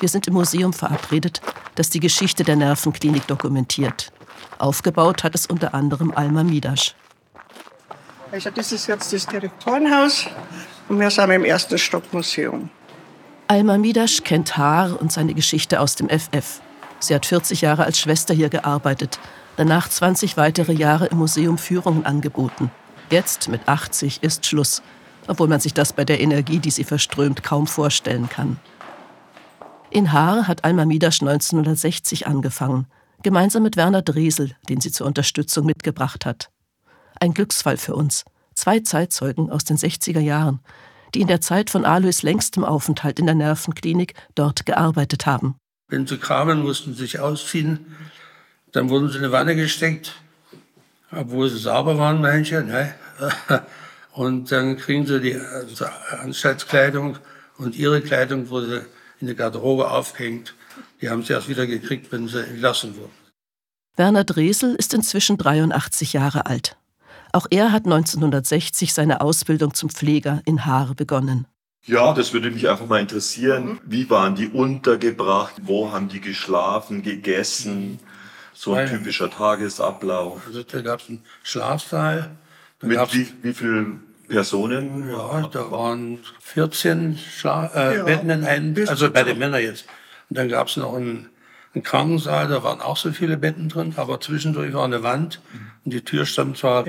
Wir 0.00 0.10
sind 0.10 0.26
im 0.26 0.34
Museum 0.34 0.74
verabredet, 0.74 1.40
das 1.74 1.90
die 1.90 2.00
Geschichte 2.00 2.44
der 2.44 2.56
Nervenklinik 2.56 3.26
dokumentiert. 3.26 4.12
Aufgebaut 4.58 5.24
hat 5.24 5.34
es 5.34 5.46
unter 5.46 5.74
anderem 5.74 6.12
Alma 6.14 6.44
Midasch. 6.44 6.94
Also 8.32 8.50
das 8.50 8.72
ist 8.72 8.86
jetzt 8.86 9.12
das 9.12 9.26
Direktorenhaus 9.26 10.26
und 10.88 10.98
wir 10.98 11.10
sind 11.10 11.30
im 11.30 11.44
ersten 11.44 11.78
Stock 11.78 12.12
Museum. 12.12 12.68
Alma 13.46 13.78
Midasch 13.78 14.22
kennt 14.24 14.56
Haar 14.56 15.00
und 15.00 15.12
seine 15.12 15.34
Geschichte 15.34 15.80
aus 15.80 15.94
dem 15.94 16.08
FF. 16.08 16.60
Sie 16.98 17.14
hat 17.14 17.26
40 17.26 17.60
Jahre 17.60 17.84
als 17.84 17.98
Schwester 17.98 18.34
hier 18.34 18.48
gearbeitet, 18.48 19.18
danach 19.56 19.88
20 19.88 20.36
weitere 20.36 20.72
Jahre 20.72 21.06
im 21.06 21.18
Museum 21.18 21.58
Führungen 21.58 22.06
angeboten. 22.06 22.70
Jetzt 23.10 23.48
mit 23.48 23.68
80 23.68 24.22
ist 24.22 24.46
Schluss, 24.46 24.82
obwohl 25.28 25.48
man 25.48 25.60
sich 25.60 25.74
das 25.74 25.92
bei 25.92 26.04
der 26.04 26.20
Energie, 26.20 26.58
die 26.58 26.70
sie 26.70 26.84
verströmt, 26.84 27.42
kaum 27.42 27.66
vorstellen 27.66 28.28
kann. 28.28 28.58
In 29.94 30.10
Haar 30.10 30.48
hat 30.48 30.64
Alma 30.64 30.84
Midasch 30.86 31.22
1960 31.22 32.26
angefangen, 32.26 32.88
gemeinsam 33.22 33.62
mit 33.62 33.76
Werner 33.76 34.02
Dresel, 34.02 34.56
den 34.68 34.80
sie 34.80 34.90
zur 34.90 35.06
Unterstützung 35.06 35.66
mitgebracht 35.66 36.26
hat. 36.26 36.50
Ein 37.20 37.32
Glücksfall 37.32 37.76
für 37.76 37.94
uns. 37.94 38.24
Zwei 38.56 38.80
Zeitzeugen 38.80 39.50
aus 39.50 39.62
den 39.62 39.76
60er 39.76 40.18
Jahren, 40.18 40.58
die 41.14 41.20
in 41.20 41.28
der 41.28 41.40
Zeit 41.40 41.70
von 41.70 41.84
Alois 41.84 42.22
längstem 42.22 42.64
Aufenthalt 42.64 43.20
in 43.20 43.26
der 43.26 43.36
Nervenklinik 43.36 44.14
dort 44.34 44.66
gearbeitet 44.66 45.26
haben. 45.26 45.54
Wenn 45.86 46.08
sie 46.08 46.18
kamen, 46.18 46.64
mussten 46.64 46.94
sie 46.94 47.02
sich 47.02 47.20
ausziehen. 47.20 47.94
Dann 48.72 48.90
wurden 48.90 49.10
sie 49.10 49.18
in 49.18 49.22
eine 49.22 49.32
Wanne 49.32 49.54
gesteckt, 49.54 50.16
obwohl 51.12 51.48
sie 51.48 51.58
sauber 51.58 51.98
waren, 51.98 52.20
manche. 52.20 52.64
Ne? 52.64 52.96
Und 54.10 54.50
dann 54.50 54.76
kriegen 54.76 55.06
sie 55.06 55.20
die 55.20 55.36
also 55.36 55.84
Anstaltskleidung 56.20 57.18
und 57.58 57.76
ihre 57.76 58.00
Kleidung 58.00 58.48
wurde 58.48 58.86
in 59.24 59.26
der 59.26 59.36
Garderobe 59.36 59.90
aufgehängt. 59.90 60.54
Die 61.00 61.08
haben 61.08 61.22
sie 61.22 61.32
erst 61.32 61.48
wieder 61.48 61.66
gekriegt, 61.66 62.12
wenn 62.12 62.28
sie 62.28 62.44
entlassen 62.44 62.94
wurden. 62.96 63.12
Werner 63.96 64.24
Dresel 64.24 64.74
ist 64.74 64.92
inzwischen 64.92 65.38
83 65.38 66.12
Jahre 66.12 66.46
alt. 66.46 66.76
Auch 67.32 67.46
er 67.50 67.72
hat 67.72 67.84
1960 67.84 68.92
seine 68.92 69.20
Ausbildung 69.20 69.72
zum 69.72 69.88
Pfleger 69.88 70.42
in 70.44 70.66
Haar 70.66 70.94
begonnen. 70.94 71.46
Ja, 71.86 72.12
das 72.12 72.32
würde 72.32 72.50
mich 72.50 72.68
einfach 72.68 72.86
mal 72.86 73.00
interessieren. 73.00 73.80
Wie 73.84 74.08
waren 74.10 74.34
die 74.34 74.48
untergebracht? 74.48 75.54
Wo 75.62 75.90
haben 75.90 76.08
die 76.08 76.20
geschlafen, 76.20 77.02
gegessen? 77.02 77.98
So 78.52 78.74
ein 78.74 78.88
typischer 78.88 79.30
Tagesablauf. 79.30 80.42
Also 80.46 80.62
da 80.62 80.80
gab 80.82 81.00
es 81.00 81.08
einen 81.08 81.24
Schlafsaal. 81.42 82.36
Mit 82.82 82.98
wie, 83.14 83.32
wie 83.42 83.54
vielen 83.54 84.02
Personen? 84.28 85.10
Ja, 85.10 85.48
da 85.52 85.70
waren 85.70 86.18
14 86.40 87.18
Schla 87.18 87.70
äh, 87.74 87.96
Ja, 87.98 88.04
Betten 88.04 88.30
in 88.30 88.44
einem, 88.44 88.88
also 88.88 89.10
bei 89.10 89.22
den 89.22 89.38
Männern 89.38 89.62
jetzt. 89.62 89.86
Und 90.30 90.38
dann 90.38 90.48
gab 90.48 90.68
es 90.68 90.76
noch 90.76 90.94
einen, 90.94 91.28
einen 91.74 91.82
Krankensaal, 91.82 92.48
da 92.48 92.62
waren 92.62 92.80
auch 92.80 92.96
so 92.96 93.12
viele 93.12 93.36
Betten 93.36 93.68
drin, 93.68 93.94
aber 93.96 94.20
zwischendurch 94.20 94.72
war 94.72 94.84
eine 94.84 95.02
Wand 95.02 95.40
und 95.84 95.92
die 95.92 96.02
Tür 96.02 96.26
stand 96.26 96.56
zwar 96.56 96.86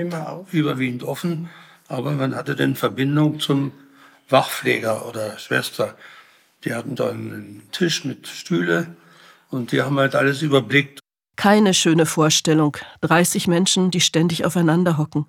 überwiegend 0.52 1.02
offen, 1.02 1.50
aber 1.88 2.12
man 2.12 2.34
hatte 2.34 2.56
dann 2.56 2.76
Verbindung 2.76 3.40
zum 3.40 3.72
Wachpfleger 4.28 5.06
oder 5.06 5.38
Schwester. 5.38 5.96
Die 6.64 6.74
hatten 6.74 6.96
da 6.96 7.10
einen 7.10 7.62
Tisch 7.72 8.04
mit 8.04 8.26
Stühle 8.26 8.96
und 9.50 9.72
die 9.72 9.82
haben 9.82 9.98
halt 9.98 10.14
alles 10.14 10.42
überblickt. 10.42 11.00
Keine 11.36 11.74
schöne 11.74 12.06
Vorstellung. 12.06 12.76
30 13.02 13.46
Menschen, 13.46 13.90
die 13.90 14.00
ständig 14.00 14.44
aufeinander 14.44 14.96
hocken. 14.96 15.26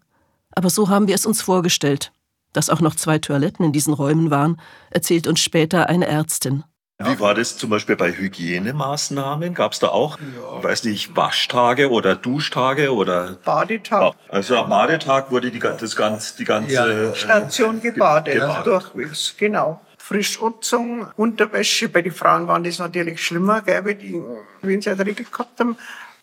Aber 0.58 0.72
so 0.72 0.90
haben 0.90 1.08
wir 1.08 1.14
es 1.14 1.28
uns 1.28 1.44
vorgestellt. 1.44 2.12
Dass 2.52 2.72
auch 2.72 2.80
noch 2.82 2.96
zwei 2.96 3.20
Toiletten 3.20 3.64
in 3.64 3.74
diesen 3.74 3.94
Räumen 3.94 4.32
waren, 4.32 4.60
erzählt 4.90 5.28
uns 5.28 5.40
später 5.40 5.88
eine 5.88 6.08
Ärztin. 6.08 6.64
Wie 6.98 7.20
war 7.20 7.36
das 7.36 7.58
zum 7.58 7.70
Beispiel 7.70 7.96
bei 7.96 8.12
Hygienemaßnahmen? 8.12 9.54
Gab 9.54 9.74
es 9.74 9.78
da 9.80 9.90
auch, 9.90 10.18
weiß 10.64 10.86
nicht, 10.86 11.16
Waschtage 11.16 11.92
oder 11.92 12.16
Duschtage 12.16 12.92
oder? 12.92 13.38
Badetag. 13.46 14.16
Also 14.30 14.58
am 14.58 14.70
Badetag 14.72 15.30
wurde 15.30 15.52
die, 15.52 15.60
das 15.60 15.96
ganz, 15.96 16.36
die 16.38 16.46
ganze 16.46 16.74
Ja. 16.74 16.88
äh, 16.88 17.16
Station 17.16 17.80
gebadet, 17.80 18.34
Gebadet. 18.34 18.66
durchwegs, 18.66 19.36
genau. 19.38 19.80
Frischutzung, 20.00 21.06
Unterwäsche, 21.18 21.88
bei 21.90 22.02
den 22.02 22.14
Frauen 22.14 22.48
waren 22.48 22.64
das 22.64 22.80
natürlich 22.80 23.24
schlimmer, 23.24 23.62
gell, 23.62 23.86
weil 23.86 23.94
die, 23.94 24.20
wenn 24.64 24.82
sie 24.82 24.90
eine 24.90 25.06
Regel 25.06 25.28
gehabt 25.32 25.60
haben, 25.60 25.78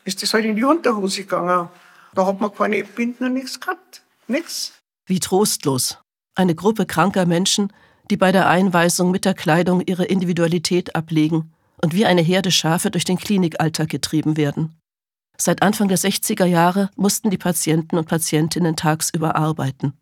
ist 0.04 0.24
das 0.24 0.34
halt 0.34 0.44
in 0.44 0.56
die 0.56 0.64
Unterhose 0.64 1.22
gegangen. 1.22 1.68
Da 2.14 2.26
hat 2.26 2.40
man 2.40 2.52
keine 2.52 2.82
Binden 2.82 3.26
und 3.26 3.34
nichts 3.34 3.60
gehabt. 3.60 4.00
Nichts. 4.26 4.72
Wie 5.06 5.20
trostlos. 5.20 5.98
Eine 6.34 6.54
Gruppe 6.54 6.86
kranker 6.86 7.26
Menschen, 7.26 7.72
die 8.10 8.16
bei 8.16 8.32
der 8.32 8.48
Einweisung 8.48 9.10
mit 9.10 9.24
der 9.24 9.34
Kleidung 9.34 9.82
ihre 9.86 10.04
Individualität 10.04 10.94
ablegen 10.94 11.52
und 11.82 11.94
wie 11.94 12.06
eine 12.06 12.22
Herde 12.22 12.50
Schafe 12.50 12.90
durch 12.90 13.04
den 13.04 13.18
Klinikalltag 13.18 13.88
getrieben 13.88 14.36
werden. 14.36 14.78
Seit 15.36 15.62
Anfang 15.62 15.88
der 15.88 15.98
60er 15.98 16.44
Jahre 16.44 16.90
mussten 16.96 17.30
die 17.30 17.38
Patienten 17.38 17.98
und 17.98 18.08
Patientinnen 18.08 18.76
tagsüber 18.76 19.36
arbeiten. 19.36 19.94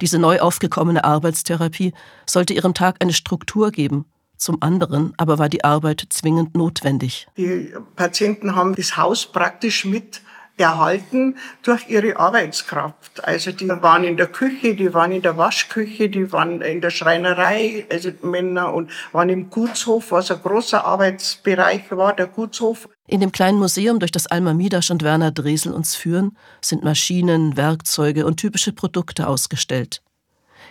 Diese 0.00 0.18
neu 0.18 0.40
aufgekommene 0.40 1.04
Arbeitstherapie 1.04 1.94
sollte 2.26 2.54
ihrem 2.54 2.74
Tag 2.74 2.96
eine 3.00 3.12
Struktur 3.12 3.70
geben. 3.70 4.06
Zum 4.36 4.62
anderen 4.62 5.14
aber 5.16 5.38
war 5.38 5.48
die 5.48 5.62
Arbeit 5.62 6.06
zwingend 6.10 6.56
notwendig. 6.56 7.28
Die 7.36 7.72
Patienten 7.94 8.56
haben 8.56 8.74
das 8.74 8.96
Haus 8.96 9.26
praktisch 9.26 9.84
mit 9.84 10.22
erhalten 10.56 11.36
durch 11.62 11.88
ihre 11.88 12.16
Arbeitskraft. 12.16 13.24
Also 13.24 13.52
die 13.52 13.68
waren 13.68 14.04
in 14.04 14.16
der 14.16 14.28
Küche, 14.28 14.74
die 14.74 14.94
waren 14.94 15.12
in 15.12 15.22
der 15.22 15.36
Waschküche, 15.36 16.08
die 16.08 16.30
waren 16.32 16.62
in 16.62 16.80
der 16.80 16.90
Schreinerei, 16.90 17.86
also 17.90 18.10
Männer 18.22 18.72
und 18.72 18.90
waren 19.12 19.28
im 19.28 19.50
Gutshof, 19.50 20.12
was 20.12 20.30
ein 20.30 20.40
großer 20.40 20.84
Arbeitsbereich 20.84 21.90
war, 21.90 22.14
der 22.14 22.28
Gutshof. 22.28 22.88
In 23.06 23.20
dem 23.20 23.32
kleinen 23.32 23.58
Museum, 23.58 23.98
durch 23.98 24.12
das 24.12 24.26
Alma 24.26 24.54
Midasch 24.54 24.90
und 24.90 25.02
Werner 25.02 25.32
Dresel 25.32 25.72
uns 25.72 25.94
führen, 25.96 26.36
sind 26.60 26.84
Maschinen, 26.84 27.56
Werkzeuge 27.56 28.24
und 28.24 28.38
typische 28.38 28.72
Produkte 28.72 29.26
ausgestellt. 29.26 30.02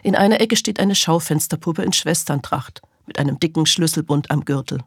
In 0.02 0.16
einer 0.16 0.42
Ecke 0.42 0.56
steht 0.56 0.80
eine 0.80 0.96
Schaufensterpuppe 0.96 1.84
in 1.84 1.94
Schwesterntracht 1.94 2.82
mit 3.06 3.20
einem 3.20 3.40
dicken 3.40 3.66
Schlüsselbund 3.66 4.32
am 4.32 4.46
Gürtel. 4.46 4.80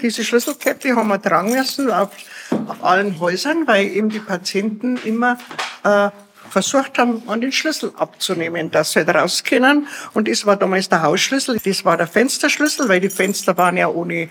Diese 0.00 0.24
Schlüsselkette 0.24 0.94
haben 0.94 1.08
wir 1.08 1.20
tragen 1.20 1.52
müssen 1.52 1.90
auf, 1.90 2.10
auf 2.50 2.84
allen 2.84 3.18
Häusern, 3.18 3.66
weil 3.66 3.86
eben 3.86 4.08
die 4.08 4.20
Patienten 4.20 4.96
immer 5.04 5.38
äh, 5.84 6.10
versucht 6.50 6.98
haben, 6.98 7.22
an 7.28 7.40
den 7.40 7.52
Schlüssel 7.52 7.92
abzunehmen, 7.96 8.70
dass 8.70 8.92
sie 8.92 9.04
da 9.04 9.12
raus 9.20 9.44
können. 9.44 9.86
Und 10.14 10.28
das 10.28 10.46
war 10.46 10.56
damals 10.56 10.88
der 10.88 11.02
Hausschlüssel, 11.02 11.58
das 11.62 11.84
war 11.84 11.96
der 11.96 12.06
Fensterschlüssel, 12.06 12.88
weil 12.88 13.00
die 13.00 13.10
Fenster 13.10 13.56
waren 13.56 13.76
ja 13.76 13.88
ohne, 13.88 14.28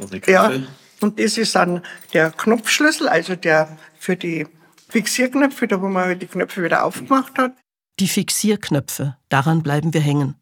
ohne 0.00 0.20
ja. 0.26 0.52
Und 1.00 1.20
das 1.20 1.36
ist 1.36 1.54
dann 1.54 1.82
der 2.14 2.30
Knopfschlüssel, 2.30 3.08
also 3.08 3.36
der 3.36 3.76
für 3.98 4.16
die 4.16 4.46
Fixierknöpfe, 4.88 5.66
da 5.68 5.80
wo 5.82 5.88
man 5.88 6.04
halt 6.04 6.22
die 6.22 6.26
Knöpfe 6.26 6.62
wieder 6.62 6.84
aufgemacht 6.84 7.38
hat. 7.38 7.52
Die 7.98 8.08
Fixierknöpfe, 8.08 9.16
daran 9.28 9.62
bleiben 9.62 9.92
wir 9.92 10.00
hängen. 10.00 10.36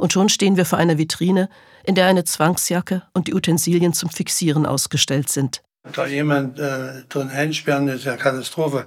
Und 0.00 0.12
schon 0.14 0.30
stehen 0.30 0.56
wir 0.56 0.64
vor 0.64 0.78
einer 0.78 0.96
Vitrine, 0.96 1.50
in 1.84 1.94
der 1.94 2.06
eine 2.06 2.24
Zwangsjacke 2.24 3.02
und 3.12 3.28
die 3.28 3.34
Utensilien 3.34 3.92
zum 3.92 4.08
Fixieren 4.08 4.64
ausgestellt 4.64 5.28
sind. 5.28 5.62
Da 5.92 6.06
jemand 6.06 6.58
äh, 6.58 7.02
drin 7.08 7.28
einsperren, 7.28 7.86
ist 7.88 8.04
ja 8.04 8.16
Katastrophe, 8.16 8.86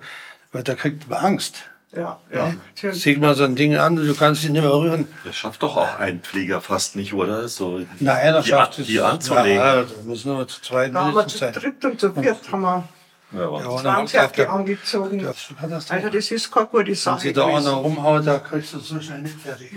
weil 0.52 0.64
da 0.64 0.74
kriegt 0.76 1.08
man 1.10 1.20
Angst. 1.24 1.56
Ja, 1.96 2.20
ja. 2.34 2.54
Sieh 2.92 3.18
mal 3.18 3.36
so 3.36 3.44
ein 3.44 3.56
Ding 3.56 3.76
an, 3.76 3.96
du 3.96 4.16
kannst 4.16 4.44
ihn 4.44 4.54
nicht 4.54 4.64
mehr 4.64 4.74
rühren. 4.74 5.08
Das 5.24 5.36
schafft 5.36 5.62
doch 5.62 5.78
auch 5.78 6.00
ein 6.00 6.22
Pfleger 6.22 6.60
fast 6.60 6.96
nicht, 6.96 7.14
oder? 7.14 7.48
So 7.48 7.82
Na, 8.00 8.14
einer 8.16 8.42
schafft 8.42 8.80
es. 8.80 8.88
die 8.88 9.00
anzulegen. 9.00 9.58
Ja, 9.58 9.84
da 9.84 9.88
müssen 10.04 10.36
wir 10.36 10.48
zu 10.48 10.62
zweit 10.62 10.92
wir 10.94 11.04
mindestens 11.04 11.34
zu 11.34 11.38
sein. 11.38 11.54
dritt 11.54 11.86
und 11.86 12.00
zu 12.00 12.12
viert 12.14 12.52
haben 12.52 12.62
wir 12.62 12.84
Ja, 13.34 13.40
Ja, 13.42 13.52
Wahnsinn. 13.52 13.70
und 13.72 13.76
dann 13.78 13.84
macht 13.84 14.10
Zwangsjacke 14.10 14.36
der- 14.36 14.52
angezogen. 14.54 15.20
Das. 15.20 15.48
Also 15.60 16.10
das 16.10 16.32
ist 16.32 16.52
keine 16.52 16.68
gute 16.68 16.88
Wenn 16.88 16.96
Sache. 16.96 17.22
sie 17.22 17.34
da 17.34 17.46
einer 17.48 17.72
rumhaut, 17.72 18.26
da 18.28 18.40
kriegst 18.40 18.74
du 18.74 18.78
es 18.78 18.88
so 18.88 19.00
schnell 19.02 19.22
nicht 19.24 19.40
fertig. 19.40 19.72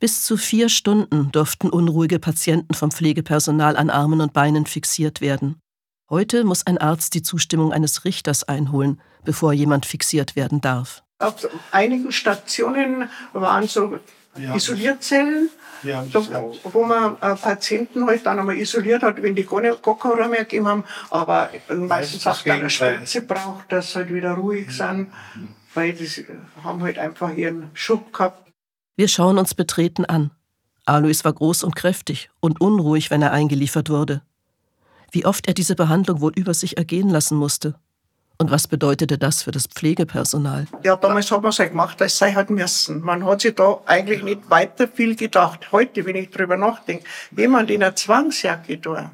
Bis 0.00 0.24
zu 0.24 0.36
vier 0.36 0.68
Stunden 0.68 1.30
durften 1.32 1.68
unruhige 1.70 2.18
Patienten 2.18 2.74
vom 2.74 2.90
Pflegepersonal 2.90 3.76
an 3.76 3.90
Armen 3.90 4.20
und 4.20 4.32
Beinen 4.32 4.66
fixiert 4.66 5.20
werden. 5.20 5.56
Heute 6.08 6.44
muss 6.44 6.66
ein 6.66 6.78
Arzt 6.78 7.14
die 7.14 7.22
Zustimmung 7.22 7.72
eines 7.72 8.04
Richters 8.04 8.44
einholen, 8.44 9.00
bevor 9.24 9.52
jemand 9.52 9.86
fixiert 9.86 10.36
werden 10.36 10.60
darf. 10.60 11.02
Auf 11.18 11.48
einigen 11.72 12.12
Stationen 12.12 13.08
waren 13.32 13.66
so 13.66 13.98
Ja. 14.38 14.54
Isolierzellen, 14.54 15.50
Ja, 15.82 16.04
auch. 16.34 16.56
wo 16.64 16.84
man 16.84 17.14
äh, 17.20 17.34
Patienten 17.36 18.06
halt 18.06 18.24
dann 18.26 18.38
einmal 18.38 18.56
isoliert 18.56 19.02
hat, 19.02 19.22
wenn 19.22 19.34
die 19.34 19.44
gar, 19.46 19.60
nicht, 19.60 19.82
gar 19.82 19.98
keinen 19.98 20.20
Raum 20.20 20.30
mehr 20.30 20.40
gegeben 20.44 20.66
haben. 20.68 20.84
Aber 21.10 21.50
meistens 21.68 22.24
das 22.24 22.38
auch 22.38 22.42
dann 22.44 22.60
eine 22.60 22.68
Gegenteil. 22.68 22.94
Spritze 22.96 23.22
braucht, 23.22 23.70
dass 23.72 23.92
sie 23.92 23.96
halt 23.96 24.12
wieder 24.12 24.32
ruhig 24.34 24.70
sind, 24.70 25.08
weil 25.74 25.92
die 25.92 26.08
haben 26.62 26.82
halt 26.82 26.98
einfach 26.98 27.34
ihren 27.34 27.70
Schub 27.74 28.12
gehabt. 28.12 28.50
Wir 28.96 29.08
schauen 29.08 29.38
uns 29.38 29.54
betreten 29.54 30.04
an. 30.04 30.30
Alois 30.86 31.24
war 31.24 31.32
groß 31.32 31.64
und 31.64 31.76
kräftig 31.76 32.30
und 32.40 32.60
unruhig, 32.60 33.10
wenn 33.10 33.20
er 33.22 33.32
eingeliefert 33.32 33.90
wurde. 33.90 34.22
Wie 35.10 35.26
oft 35.26 35.46
er 35.48 35.54
diese 35.54 35.74
Behandlung 35.74 36.20
wohl 36.20 36.32
über 36.34 36.54
sich 36.54 36.78
ergehen 36.78 37.08
lassen 37.10 37.36
musste. 37.36 37.74
Und 38.38 38.50
was 38.50 38.68
bedeutete 38.68 39.16
das 39.16 39.42
für 39.42 39.50
das 39.50 39.66
Pflegepersonal? 39.66 40.66
Ja, 40.82 40.96
damals 40.96 41.30
hat 41.30 41.42
man 41.42 41.50
es 41.50 41.58
halt 41.58 41.70
gemacht, 41.70 42.00
das 42.00 42.18
sei 42.18 42.32
halt 42.32 42.50
müssen. 42.50 43.00
Man 43.00 43.24
hat 43.24 43.40
sich 43.40 43.54
da 43.54 43.80
eigentlich 43.86 44.22
nicht 44.22 44.50
weiter 44.50 44.88
viel 44.88 45.16
gedacht. 45.16 45.72
Heute, 45.72 46.04
wenn 46.04 46.16
ich 46.16 46.30
drüber 46.30 46.56
nachdenke, 46.56 47.04
jemand 47.34 47.70
in 47.70 47.82
einer 47.82 47.96
Zwangsjacke 47.96 48.76
da, 48.78 49.12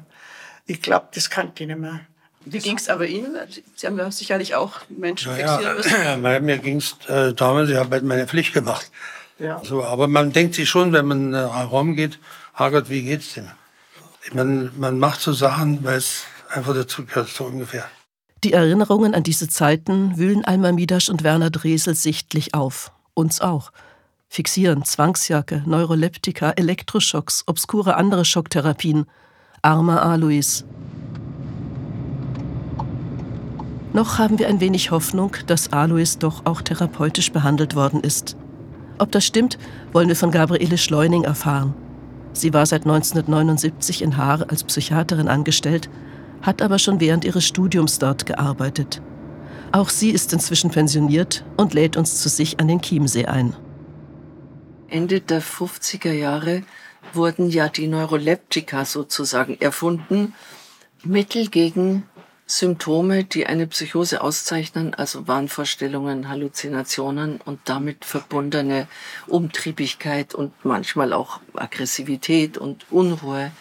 ich 0.65 0.81
glaube, 0.81 1.07
das 1.13 1.29
kann 1.29 1.51
ich 1.55 1.65
nicht 1.67 1.79
mehr. 1.79 2.01
Wie 2.45 2.59
ging 2.59 2.77
es 2.77 2.89
aber 2.89 3.07
Ihnen? 3.07 3.37
Sie 3.75 3.87
haben 3.87 3.97
ja 3.97 4.11
sicherlich 4.11 4.55
auch 4.55 4.81
Menschen 4.89 5.31
Ja, 5.37 5.57
fixieren 5.57 5.77
müssen. 5.77 6.21
mir 6.45 6.57
ging 6.57 6.77
es 6.77 6.97
äh, 7.07 7.33
damals, 7.33 7.69
ich 7.69 7.77
habe 7.77 7.91
halt 7.91 8.03
meine 8.03 8.27
Pflicht 8.27 8.53
gemacht. 8.53 8.91
Ja. 9.39 9.61
So, 9.63 9.83
aber 9.83 10.07
man 10.07 10.33
denkt 10.33 10.55
sich 10.55 10.69
schon, 10.69 10.91
wenn 10.91 11.05
man 11.05 11.29
in 11.29 11.35
einen 11.35 11.67
Raum 11.69 11.95
geht, 11.95 12.19
Herrgott, 12.53 12.89
wie 12.89 13.03
geht's 13.03 13.33
denn? 13.33 13.49
Man, 14.33 14.71
man 14.77 14.99
macht 14.99 15.21
so 15.21 15.31
Sachen, 15.31 15.83
weil 15.83 15.97
es 15.97 16.23
einfach 16.49 16.73
dazu 16.73 17.05
gehört, 17.05 17.29
so 17.29 17.45
ungefähr. 17.45 17.85
Die 18.43 18.51
Erinnerungen 18.51 19.15
an 19.15 19.23
diese 19.23 19.47
Zeiten 19.47 20.17
wühlen 20.17 20.43
Alma 20.43 20.73
Midasch 20.73 21.07
und 21.07 21.23
Werner 21.23 21.49
Dresel 21.49 21.95
sichtlich 21.95 22.53
auf. 22.53 22.91
Uns 23.13 23.39
auch. 23.39 23.71
Fixieren, 24.27 24.83
Zwangsjacke, 24.83 25.63
Neuroleptika, 25.65 26.49
Elektroschocks, 26.51 27.43
obskure 27.47 27.95
andere 27.95 28.25
Schocktherapien. 28.25 29.05
Armer 29.61 30.03
Alois. 30.03 30.65
Noch 33.93 34.17
haben 34.17 34.39
wir 34.39 34.49
ein 34.49 34.59
wenig 34.59 34.91
Hoffnung, 34.91 35.37
dass 35.47 35.71
Alois 35.71 36.17
doch 36.19 36.45
auch 36.45 36.61
therapeutisch 36.61 37.31
behandelt 37.31 37.75
worden 37.75 38.01
ist. 38.01 38.35
Ob 38.97 39.09
das 39.13 39.23
stimmt, 39.23 39.57
wollen 39.93 40.09
wir 40.09 40.17
von 40.17 40.31
Gabriele 40.31 40.77
Schleuning 40.77 41.23
erfahren. 41.23 41.73
Sie 42.33 42.53
war 42.53 42.65
seit 42.65 42.81
1979 42.81 44.01
in 44.01 44.17
Haar 44.17 44.49
als 44.49 44.65
Psychiaterin 44.65 45.29
angestellt, 45.29 45.89
hat 46.43 46.61
aber 46.61 46.77
schon 46.77 46.99
während 46.99 47.25
ihres 47.25 47.45
Studiums 47.45 47.97
dort 47.97 48.27
gearbeitet. 48.27 49.01
Auch 49.71 49.89
sie 49.89 50.11
ist 50.11 50.31
inzwischen 50.33 50.69
pensioniert 50.69 51.43
und 51.57 51.73
lädt 51.73 51.97
uns 51.97 52.21
zu 52.21 52.29
sich 52.29 52.59
an 52.59 52.67
den 52.67 52.81
Chiemsee 52.81 53.25
ein. 53.25 53.55
Ende 54.87 55.21
der 55.21 55.41
50er 55.41 56.11
Jahre 56.11 56.61
wurden 57.13 57.49
ja 57.49 57.69
die 57.69 57.87
Neuroleptika 57.87 58.85
sozusagen 58.85 59.59
erfunden. 59.59 60.35
Mittel 61.03 61.47
gegen 61.47 62.03
Symptome, 62.45 63.23
die 63.23 63.47
eine 63.47 63.65
Psychose 63.65 64.21
auszeichnen, 64.21 64.93
also 64.93 65.27
Wahnvorstellungen, 65.27 66.29
Halluzinationen 66.29 67.39
und 67.43 67.61
damit 67.65 68.05
verbundene 68.05 68.87
Umtriebigkeit 69.27 70.35
und 70.35 70.53
manchmal 70.63 71.13
auch 71.13 71.39
Aggressivität 71.55 72.57
und 72.57 72.85
Unruhe. 72.91 73.51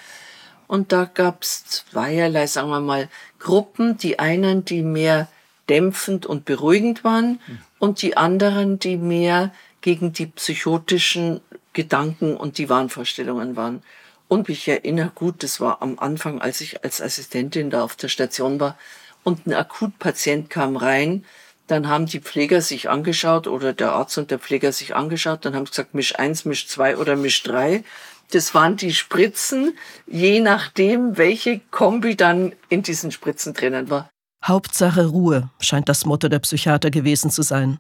Und 0.72 0.90
da 0.90 1.04
gab 1.04 1.42
es 1.42 1.66
zweierlei, 1.66 2.46
sagen 2.46 2.70
wir 2.70 2.80
mal, 2.80 3.10
Gruppen. 3.38 3.98
Die 3.98 4.18
einen, 4.18 4.64
die 4.64 4.80
mehr 4.80 5.28
dämpfend 5.68 6.24
und 6.24 6.46
beruhigend 6.46 7.04
waren 7.04 7.40
und 7.78 8.00
die 8.00 8.16
anderen, 8.16 8.78
die 8.78 8.96
mehr 8.96 9.52
gegen 9.82 10.14
die 10.14 10.24
psychotischen 10.24 11.42
Gedanken 11.74 12.38
und 12.38 12.56
die 12.56 12.70
Wahnvorstellungen 12.70 13.54
waren. 13.54 13.82
Und 14.28 14.48
ich 14.48 14.66
erinnere 14.66 15.12
gut, 15.14 15.42
das 15.42 15.60
war 15.60 15.82
am 15.82 15.98
Anfang, 15.98 16.40
als 16.40 16.62
ich 16.62 16.82
als 16.82 17.02
Assistentin 17.02 17.68
da 17.68 17.84
auf 17.84 17.94
der 17.94 18.08
Station 18.08 18.58
war 18.58 18.78
und 19.24 19.46
ein 19.46 19.52
Akutpatient 19.52 20.48
kam 20.48 20.76
rein, 20.76 21.26
dann 21.66 21.86
haben 21.86 22.06
die 22.06 22.20
Pfleger 22.20 22.62
sich 22.62 22.88
angeschaut 22.88 23.46
oder 23.46 23.74
der 23.74 23.92
Arzt 23.92 24.16
und 24.16 24.30
der 24.30 24.38
Pfleger 24.38 24.72
sich 24.72 24.96
angeschaut, 24.96 25.44
dann 25.44 25.54
haben 25.54 25.66
sie 25.66 25.72
gesagt, 25.72 25.94
Misch 25.94 26.18
eins, 26.18 26.46
Misch 26.46 26.66
zwei 26.66 26.96
oder 26.96 27.14
Misch 27.14 27.42
drei. 27.42 27.84
Das 28.32 28.54
waren 28.54 28.78
die 28.78 28.94
Spritzen, 28.94 29.76
je 30.06 30.40
nachdem, 30.40 31.18
welche 31.18 31.60
Kombi 31.70 32.16
dann 32.16 32.54
in 32.70 32.82
diesen 32.82 33.10
Spritzen 33.12 33.52
drinnen 33.52 33.90
war. 33.90 34.08
Hauptsache 34.42 35.06
Ruhe 35.06 35.50
scheint 35.60 35.90
das 35.90 36.06
Motto 36.06 36.28
der 36.28 36.38
Psychiater 36.38 36.90
gewesen 36.90 37.30
zu 37.30 37.42
sein. 37.42 37.78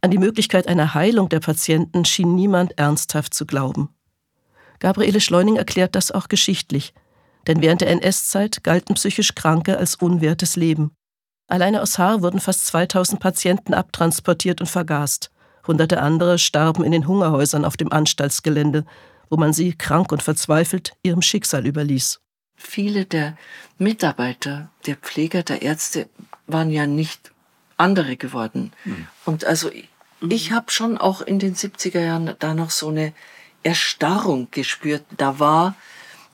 An 0.00 0.10
die 0.10 0.18
Möglichkeit 0.18 0.66
einer 0.66 0.94
Heilung 0.94 1.28
der 1.28 1.38
Patienten 1.38 2.04
schien 2.04 2.34
niemand 2.34 2.76
ernsthaft 2.76 3.34
zu 3.34 3.46
glauben. 3.46 3.88
Gabriele 4.80 5.20
Schleuning 5.20 5.56
erklärt 5.56 5.94
das 5.94 6.10
auch 6.10 6.26
geschichtlich, 6.26 6.92
denn 7.46 7.62
während 7.62 7.80
der 7.80 7.90
NS-Zeit 7.90 8.64
galten 8.64 8.94
psychisch 8.96 9.36
Kranke 9.36 9.78
als 9.78 9.94
unwertes 9.94 10.56
Leben. 10.56 10.90
Alleine 11.46 11.82
aus 11.82 11.98
Haar 11.98 12.20
wurden 12.20 12.40
fast 12.40 12.66
2000 12.66 13.20
Patienten 13.20 13.74
abtransportiert 13.74 14.60
und 14.60 14.66
vergast. 14.66 15.30
Hunderte 15.66 16.02
andere 16.02 16.38
starben 16.38 16.82
in 16.82 16.92
den 16.92 17.06
Hungerhäusern 17.06 17.64
auf 17.64 17.76
dem 17.76 17.92
Anstaltsgelände, 17.92 18.84
wo 19.30 19.36
man 19.36 19.52
sie, 19.52 19.74
krank 19.74 20.12
und 20.12 20.22
verzweifelt, 20.22 20.92
ihrem 21.02 21.22
Schicksal 21.22 21.66
überließ. 21.66 22.20
Viele 22.56 23.04
der 23.04 23.36
Mitarbeiter, 23.78 24.70
der 24.86 24.96
Pfleger, 24.96 25.42
der 25.42 25.62
Ärzte 25.62 26.08
waren 26.46 26.70
ja 26.70 26.86
nicht 26.86 27.32
andere 27.76 28.16
geworden. 28.16 28.72
Mhm. 28.84 29.06
Und 29.24 29.44
also 29.44 29.70
ich 30.28 30.52
habe 30.52 30.70
schon 30.70 30.98
auch 30.98 31.20
in 31.20 31.38
den 31.38 31.54
70er 31.54 32.00
Jahren 32.00 32.34
da 32.38 32.54
noch 32.54 32.70
so 32.70 32.88
eine 32.88 33.12
Erstarrung 33.62 34.48
gespürt. 34.50 35.04
Da 35.16 35.38
war 35.38 35.76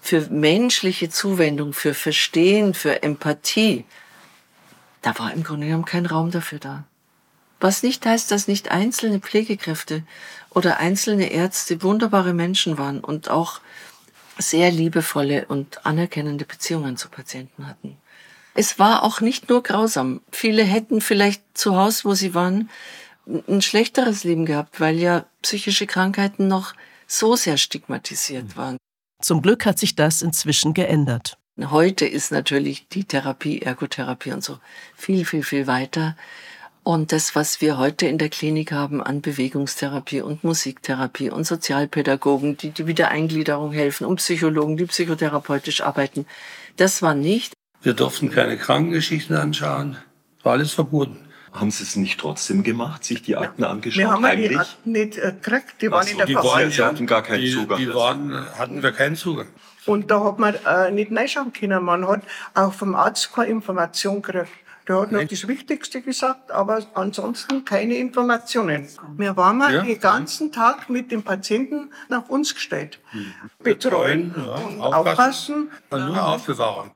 für 0.01 0.29
menschliche 0.31 1.11
Zuwendung, 1.11 1.73
für 1.73 1.95
Verstehen, 1.95 2.75
für 2.75 3.03
Empathie, 3.03 3.85
da 5.05 5.19
war 5.19 5.33
im 5.35 5.43
Grunde 5.43 5.67
genommen 5.67 5.85
kein 5.85 6.07
Raum 6.07 6.31
dafür 6.31 6.59
da. 6.59 6.85
Was 7.61 7.83
nicht 7.83 8.05
heißt, 8.07 8.31
dass 8.31 8.49
nicht 8.49 8.71
einzelne 8.71 9.21
Pflegekräfte 9.21 10.03
oder 10.55 10.79
einzelne 10.79 11.31
Ärzte 11.31 11.83
wunderbare 11.83 12.33
Menschen 12.33 12.79
waren 12.79 13.01
und 13.01 13.29
auch 13.29 13.61
sehr 14.39 14.71
liebevolle 14.71 15.47
und 15.47 15.85
anerkennende 15.87 16.45
Beziehungen 16.45 16.97
zu 16.97 17.09
Patienten 17.09 17.67
hatten. 17.67 17.97
Es 18.55 18.79
war 18.79 19.03
auch 19.03 19.21
nicht 19.21 19.49
nur 19.49 19.63
grausam. 19.63 20.21
Viele 20.31 20.63
hätten 20.63 21.01
vielleicht 21.01 21.43
zu 21.55 21.77
Hause, 21.77 22.05
wo 22.05 22.15
sie 22.15 22.35
waren, 22.35 22.71
ein 23.27 23.63
schlechteres 23.63 24.23
Leben 24.25 24.47
gehabt, 24.47 24.81
weil 24.81 24.97
ja 24.97 25.27
psychische 25.43 25.87
Krankheiten 25.87 26.47
noch 26.47 26.75
so 27.07 27.37
sehr 27.37 27.57
stigmatisiert 27.57 28.57
waren. 28.57 28.77
Zum 29.23 29.43
Glück 29.43 29.67
hat 29.67 29.79
sich 29.79 29.97
das 29.97 30.23
inzwischen 30.23 30.75
geändert. 30.75 31.39
Heute 31.59 32.05
ist 32.05 32.33
natürlich 32.33 32.89
die 32.89 33.05
Therapie, 33.05 33.63
Ergotherapie 33.63 34.33
und 34.33 34.43
so 34.43 34.59
viel, 34.97 35.25
viel, 35.25 35.43
viel 35.43 35.67
weiter. 35.67 36.17
Und 36.85 37.13
das, 37.13 37.35
was 37.35 37.63
wir 37.63 37.79
heute 37.79 38.07
in 38.07 38.19
der 38.19 38.29
Klinik 38.29 38.71
haben 38.71 39.03
an 39.03 39.23
Bewegungstherapie 39.23 40.21
und 40.21 40.45
Musiktherapie 40.45 41.31
und 41.31 41.47
Sozialpädagogen, 41.47 42.59
die 42.59 42.73
die 42.73 42.87
Wiedereingliederung 42.87 43.73
helfen 43.73 44.07
und 44.07 44.17
Psychologen, 44.17 44.77
die 44.77 44.85
psychotherapeutisch 44.85 45.81
arbeiten, 45.81 46.27
das 46.77 47.01
war 47.01 47.15
nicht. 47.15 47.55
Wir 47.81 47.95
durften 47.95 48.31
keine 48.31 48.59
Krankengeschichten 48.59 49.35
anschauen. 49.35 49.97
War 50.43 50.53
alles 50.53 50.73
verboten. 50.73 51.17
Haben 51.53 51.71
Sie 51.71 51.85
es 51.85 51.97
nicht 51.97 52.21
trotzdem 52.21 52.63
gemacht, 52.63 53.03
sich 53.03 53.23
die 53.23 53.37
Akten 53.37 53.65
angeschaut? 53.65 53.99
Wir 53.99 54.11
haben 54.11 54.27
heimlich? 54.27 54.51
die 54.51 54.57
Akten 54.59 54.93
nicht 54.93 55.17
äh, 55.17 55.33
gekriegt, 55.33 55.81
die 55.81 55.91
waren 55.91 56.05
so, 56.05 56.11
in 56.11 56.17
der 56.19 56.27
die 56.27 56.35
waren, 56.35 56.71
Sie 56.71 56.83
hatten 56.83 57.07
gar 57.07 57.23
keinen 57.23 57.41
die, 57.41 57.53
Zugang. 57.53 57.79
Die 57.79 57.95
waren, 57.95 58.47
hatten 58.59 58.83
wir 58.83 58.93
keinen 58.93 59.17
Zugang. 59.17 59.47
Und 59.87 60.11
da 60.11 60.23
hat 60.23 60.39
man 60.39 60.55
äh, 60.67 60.91
nicht 60.91 61.11
reinschauen 61.13 61.53
können. 61.55 61.83
Man 61.83 62.07
hat 62.07 62.21
auch 62.53 62.75
vom 62.75 62.95
Arzt 62.95 63.33
keine 63.33 63.49
Information 63.49 64.21
gekriegt. 64.21 64.51
Der 64.87 65.01
hat 65.01 65.13
noch 65.13 65.25
das 65.25 65.49
Wichtigste 65.49 66.03
gesagt, 66.03 66.51
aber 66.51 66.83
ansonsten 66.95 67.65
keine 67.65 67.95
Informationen. 67.97 68.87
Wir 69.17 69.35
waren 69.37 69.57
mal 69.59 69.75
ja. 69.75 69.83
den 69.83 69.99
ganzen 69.99 70.53
Tag 70.53 70.91
mit 70.91 71.11
dem 71.11 71.23
Patienten 71.23 71.91
nach 72.11 72.29
uns 72.29 72.55
gestellt. 72.55 73.01
Mhm. 73.13 73.33
Betreuen, 73.63 74.35
ja, 74.37 74.55
und 74.55 74.81
aufpassen. 74.83 75.71
Und 75.89 76.07
nur 76.07 76.23
aufbewahren. 76.23 76.91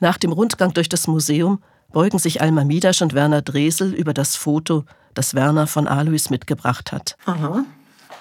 Nach 0.00 0.16
dem 0.16 0.30
Rundgang 0.32 0.72
durch 0.74 0.88
das 0.88 1.08
Museum 1.08 1.60
beugen 1.92 2.18
sich 2.18 2.40
Alma 2.40 2.64
Midasch 2.64 3.02
und 3.02 3.14
Werner 3.14 3.42
Dresel 3.42 3.94
über 3.94 4.14
das 4.14 4.36
Foto, 4.36 4.84
das 5.14 5.34
Werner 5.34 5.66
von 5.66 5.88
Alois 5.88 6.30
mitgebracht 6.30 6.92
hat. 6.92 7.16
Aha, 7.24 7.64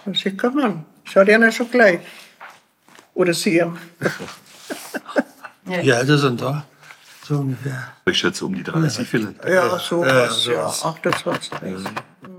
das 0.06 0.19
sieht 0.19 0.41
man. 0.41 0.86
Schaut 1.04 1.28
ja 1.28 1.52
schon 1.52 1.69
gleich. 1.69 1.99
Oder 3.13 3.34
sie. 3.34 3.63
ja, 5.67 6.04
das 6.04 6.21
sind 6.21 6.41
da. 6.41 6.65
So 7.25 7.38
ungefähr. 7.38 7.93
Ich 8.05 8.17
schätze 8.17 8.45
um 8.45 8.53
die 8.53 8.63
30 8.63 9.07
vielleicht. 9.07 9.45
Ja, 9.45 9.79
so 9.79 10.01
was, 10.01 10.45
ja, 10.45 10.65
28. 10.65 11.51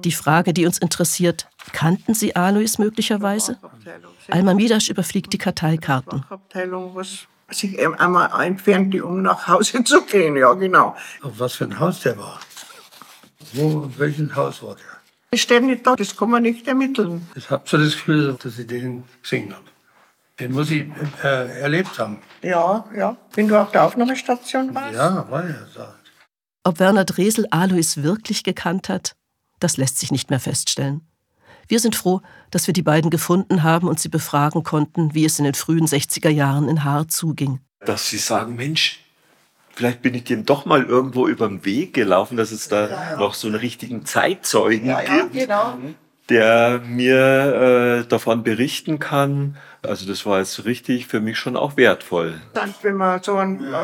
Die 0.04 0.12
Frage, 0.12 0.52
die 0.52 0.66
uns 0.66 0.78
interessiert, 0.78 1.48
kannten 1.72 2.12
Sie 2.12 2.36
Alois 2.36 2.78
möglicherweise? 2.78 3.58
Alma 4.30 4.52
Midasch 4.52 4.90
überfliegt 4.90 5.32
die 5.32 5.38
Karteikarten. 5.38 6.24
was 6.28 7.26
sich 7.50 7.78
einmal 7.98 8.46
entfernte, 8.46 9.04
um 9.04 9.22
nach 9.22 9.48
Hause 9.48 9.84
zu 9.84 10.02
gehen, 10.02 10.36
ja, 10.36 10.52
genau. 10.52 10.96
Auf 11.22 11.38
was 11.38 11.54
für 11.54 11.64
ein 11.64 11.78
Haus 11.78 12.00
der 12.00 12.18
war? 12.18 12.40
Wo, 13.54 13.84
in 13.84 13.98
welchem 13.98 14.34
Haus 14.34 14.62
war 14.62 14.74
der? 14.74 14.84
Das 15.30 15.40
steht 15.40 15.62
nicht 15.62 15.86
da, 15.86 15.96
das 15.96 16.16
kann 16.16 16.30
man 16.30 16.42
nicht 16.42 16.66
ermitteln. 16.68 17.26
Ich 17.34 17.50
habe 17.50 17.64
so 17.66 17.78
das 17.78 17.92
Gefühl, 17.92 18.36
dass 18.42 18.58
ich 18.58 18.66
den 18.66 19.04
gesehen 19.22 19.52
habe. 19.52 19.64
Den 20.40 20.52
muss 20.52 20.70
ich 20.70 20.86
äh, 21.22 21.60
erlebt 21.60 21.98
haben. 21.98 22.18
Ja, 22.42 22.84
ja. 22.96 23.16
Wenn 23.34 23.46
du 23.46 23.60
auf 23.60 23.70
der 23.70 23.84
Aufnahmestation 23.84 24.74
warst? 24.74 24.94
Ja, 24.94 25.30
war 25.30 25.48
ja 25.48 25.54
da. 25.74 25.94
Ob 26.64 26.80
Werner 26.80 27.04
Dresel 27.04 27.46
Alois 27.50 27.98
wirklich 28.02 28.42
gekannt 28.42 28.88
hat, 28.88 29.14
das 29.60 29.76
lässt 29.76 29.98
sich 29.98 30.10
nicht 30.10 30.30
mehr 30.30 30.40
feststellen. 30.40 31.06
Wir 31.68 31.78
sind 31.78 31.94
froh, 31.94 32.20
dass 32.50 32.66
wir 32.66 32.74
die 32.74 32.82
beiden 32.82 33.10
gefunden 33.10 33.62
haben 33.62 33.88
und 33.88 34.00
sie 34.00 34.08
befragen 34.08 34.64
konnten, 34.64 35.14
wie 35.14 35.24
es 35.24 35.38
in 35.38 35.44
den 35.44 35.54
frühen 35.54 35.86
60er 35.86 36.28
Jahren 36.28 36.68
in 36.68 36.84
Haar 36.84 37.08
zuging. 37.08 37.60
Dass 37.80 38.10
sie 38.10 38.18
sagen, 38.18 38.56
Mensch, 38.56 39.00
vielleicht 39.70 40.02
bin 40.02 40.14
ich 40.14 40.24
dem 40.24 40.44
doch 40.44 40.66
mal 40.66 40.82
irgendwo 40.84 41.28
über 41.28 41.48
den 41.48 41.64
Weg 41.64 41.94
gelaufen, 41.94 42.36
dass 42.36 42.50
es 42.50 42.68
da 42.68 42.88
ja, 42.88 43.10
ja. 43.12 43.16
noch 43.18 43.34
so 43.34 43.46
einen 43.46 43.56
richtigen 43.56 44.04
Zeitzeugen 44.04 44.88
ja, 44.88 45.00
gibt, 45.00 45.32
genau. 45.32 45.78
Der 46.30 46.80
mir 46.86 48.02
äh, 48.04 48.08
davon 48.08 48.42
berichten 48.42 48.98
kann. 48.98 49.56
Also 49.82 50.06
das 50.06 50.24
war 50.24 50.38
jetzt 50.38 50.64
richtig 50.64 51.06
für 51.06 51.20
mich 51.20 51.38
schon 51.38 51.56
auch 51.56 51.76
wertvoll. 51.76 52.40
Wenn 52.82 52.96
man 52.96 53.22
so 53.22 53.36
einen 53.36 53.74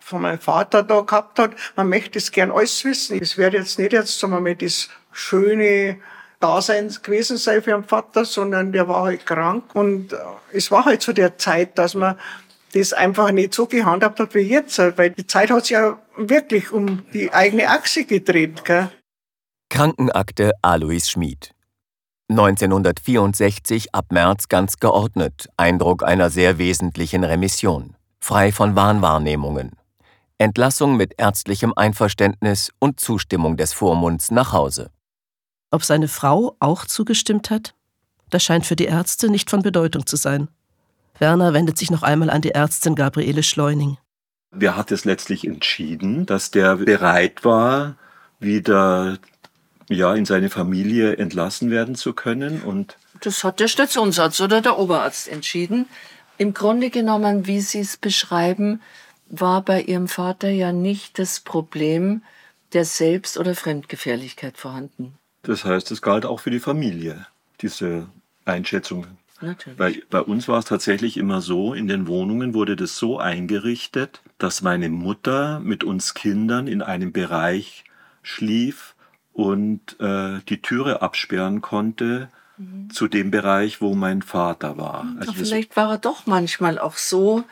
von 0.00 0.22
meinem 0.22 0.38
Vater 0.38 0.82
da 0.82 1.00
gehabt 1.00 1.38
hat, 1.38 1.52
man 1.76 1.88
möchte 1.88 2.18
es 2.18 2.30
gern 2.30 2.50
alles 2.50 2.84
wissen. 2.84 3.18
Es 3.20 3.36
wäre 3.36 3.56
jetzt 3.56 3.78
nicht 3.78 3.92
jetzt, 3.92 4.18
sagen 4.18 4.32
wir 4.32 4.40
mal, 4.40 4.54
das 4.54 4.88
schöne 5.12 5.98
Dasein 6.40 6.94
gewesen 7.02 7.36
sein 7.36 7.62
für 7.62 7.74
einen 7.74 7.84
Vater, 7.84 8.24
sondern 8.24 8.72
der 8.72 8.88
war 8.88 9.04
halt 9.04 9.26
krank. 9.26 9.74
Und 9.74 10.12
äh, 10.12 10.16
es 10.52 10.70
war 10.70 10.84
halt 10.84 11.02
zu 11.02 11.10
so 11.10 11.14
der 11.14 11.36
Zeit, 11.36 11.78
dass 11.78 11.94
man 11.94 12.16
das 12.74 12.92
einfach 12.92 13.32
nicht 13.32 13.54
so 13.54 13.66
gehandhabt 13.66 14.20
hat 14.20 14.34
wie 14.34 14.40
jetzt, 14.40 14.78
weil 14.78 15.10
die 15.10 15.26
Zeit 15.26 15.50
hat 15.50 15.64
sich 15.64 15.70
ja 15.70 15.98
wirklich 16.16 16.70
um 16.70 17.04
die 17.12 17.32
eigene 17.32 17.68
Achse 17.68 18.04
gedreht. 18.04 18.64
Gell? 18.64 18.90
Krankenakte 19.70 20.52
Alois 20.62 21.08
Schmid. 21.10 21.54
1964 22.30 23.94
ab 23.94 24.12
März 24.12 24.48
ganz 24.48 24.76
geordnet, 24.76 25.48
Eindruck 25.56 26.02
einer 26.02 26.28
sehr 26.28 26.58
wesentlichen 26.58 27.24
Remission, 27.24 27.96
frei 28.20 28.52
von 28.52 28.76
Wahnwahrnehmungen. 28.76 29.72
Entlassung 30.36 30.96
mit 30.96 31.14
ärztlichem 31.16 31.72
Einverständnis 31.74 32.70
und 32.78 33.00
Zustimmung 33.00 33.56
des 33.56 33.72
Vormunds 33.72 34.30
nach 34.30 34.52
Hause. 34.52 34.90
Ob 35.70 35.82
seine 35.84 36.06
Frau 36.06 36.54
auch 36.60 36.84
zugestimmt 36.84 37.50
hat? 37.50 37.74
Das 38.30 38.42
scheint 38.42 38.66
für 38.66 38.76
die 38.76 38.84
Ärzte 38.84 39.30
nicht 39.30 39.48
von 39.48 39.62
Bedeutung 39.62 40.06
zu 40.06 40.16
sein. 40.16 40.48
Werner 41.18 41.54
wendet 41.54 41.78
sich 41.78 41.90
noch 41.90 42.02
einmal 42.02 42.30
an 42.30 42.42
die 42.42 42.52
Ärztin 42.52 42.94
Gabriele 42.94 43.42
Schleuning. 43.42 43.96
Wer 44.50 44.76
hat 44.76 44.92
es 44.92 45.04
letztlich 45.04 45.46
entschieden, 45.46 46.26
dass 46.26 46.50
der 46.50 46.76
bereit 46.76 47.44
war, 47.44 47.96
wieder 48.38 49.18
ja, 49.88 50.14
in 50.14 50.24
seine 50.24 50.50
Familie 50.50 51.16
entlassen 51.16 51.70
werden 51.70 51.94
zu 51.94 52.12
können? 52.12 52.62
Und 52.62 52.96
das 53.20 53.44
hat 53.44 53.60
der 53.60 53.68
Stationsarzt 53.68 54.40
oder 54.40 54.60
der 54.60 54.78
Oberarzt 54.78 55.28
entschieden. 55.28 55.86
Im 56.36 56.54
Grunde 56.54 56.90
genommen, 56.90 57.46
wie 57.46 57.60
Sie 57.60 57.80
es 57.80 57.96
beschreiben, 57.96 58.80
war 59.28 59.62
bei 59.62 59.82
Ihrem 59.82 60.08
Vater 60.08 60.48
ja 60.48 60.72
nicht 60.72 61.18
das 61.18 61.40
Problem 61.40 62.22
der 62.72 62.84
Selbst- 62.84 63.38
oder 63.38 63.54
Fremdgefährlichkeit 63.54 64.56
vorhanden. 64.56 65.14
Das 65.42 65.64
heißt, 65.64 65.90
es 65.90 66.02
galt 66.02 66.26
auch 66.26 66.40
für 66.40 66.50
die 66.50 66.60
Familie, 66.60 67.26
diese 67.60 68.08
Einschätzung. 68.44 69.06
Natürlich. 69.40 69.78
Bei, 69.78 70.02
bei 70.10 70.20
uns 70.20 70.48
war 70.48 70.58
es 70.58 70.64
tatsächlich 70.64 71.16
immer 71.16 71.40
so, 71.40 71.72
in 71.72 71.86
den 71.86 72.06
Wohnungen 72.06 72.54
wurde 72.54 72.76
das 72.76 72.96
so 72.96 73.18
eingerichtet, 73.18 74.20
dass 74.38 74.62
meine 74.62 74.88
Mutter 74.88 75.60
mit 75.60 75.84
uns 75.84 76.14
Kindern 76.14 76.66
in 76.66 76.82
einem 76.82 77.12
Bereich 77.12 77.84
schlief 78.22 78.94
und 79.38 80.00
äh, 80.00 80.40
die 80.48 80.60
Türe 80.60 81.00
absperren 81.00 81.60
konnte 81.60 82.28
zu 82.92 83.06
dem 83.06 83.30
Bereich, 83.30 83.80
wo 83.80 83.94
mein 83.94 84.22
Vater 84.22 84.76
war. 84.76 85.06
Also, 85.20 85.30
das, 85.30 85.48
Vielleicht 85.48 85.76
war 85.76 85.92
er 85.92 85.98
doch 85.98 86.26
manchmal 86.26 86.80
auch 86.80 86.96
so 86.96 87.44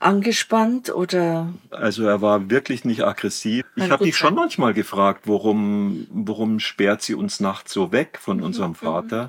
angespannt 0.00 0.90
oder 0.90 1.52
also 1.70 2.04
er 2.04 2.22
war 2.22 2.50
wirklich 2.50 2.84
nicht 2.84 3.04
aggressiv. 3.04 3.64
Ich 3.76 3.88
habe 3.88 4.04
mich 4.04 4.16
schon 4.16 4.34
manchmal 4.34 4.74
gefragt, 4.74 5.22
warum, 5.26 6.08
warum 6.10 6.58
sperrt 6.58 7.02
sie 7.02 7.14
uns 7.14 7.38
nachts 7.38 7.72
so 7.72 7.92
weg 7.92 8.18
von 8.20 8.42
unserem 8.42 8.74
Vater, 8.74 9.28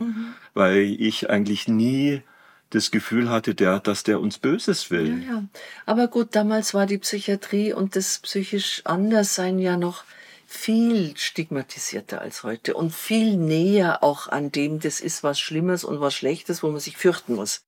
weil 0.55 0.95
ich 0.99 1.29
eigentlich 1.29 1.67
nie 1.67 2.23
das 2.71 2.89
Gefühl 2.89 3.29
hatte, 3.29 3.53
der, 3.53 3.79
dass 3.79 4.01
der 4.01 4.19
uns 4.19 4.39
Böses 4.39 4.89
will. 4.89 5.23
Ja, 5.27 5.43
aber 5.85 6.07
gut, 6.07 6.29
damals 6.35 6.73
war 6.73 6.87
die 6.87 6.99
Psychiatrie 6.99 7.71
und 7.71 7.95
das 7.95 8.19
psychisch 8.19 8.81
Anderssein 8.85 9.59
ja 9.59 9.77
noch 9.77 10.03
viel 10.51 11.15
stigmatisierter 11.15 12.21
als 12.21 12.41
heute 12.41 12.73
und 12.73 12.91
viel 12.91 13.37
näher 13.37 14.03
auch 14.03 14.27
an 14.27 14.51
dem, 14.51 14.79
das 14.79 14.99
ist 14.99 15.21
was 15.21 15.39
Schlimmes 15.39 15.83
und 15.83 16.01
was 16.01 16.15
Schlechtes, 16.15 16.63
wo 16.63 16.71
man 16.71 16.79
sich 16.79 16.97
fürchten 16.97 17.35
muss. 17.35 17.61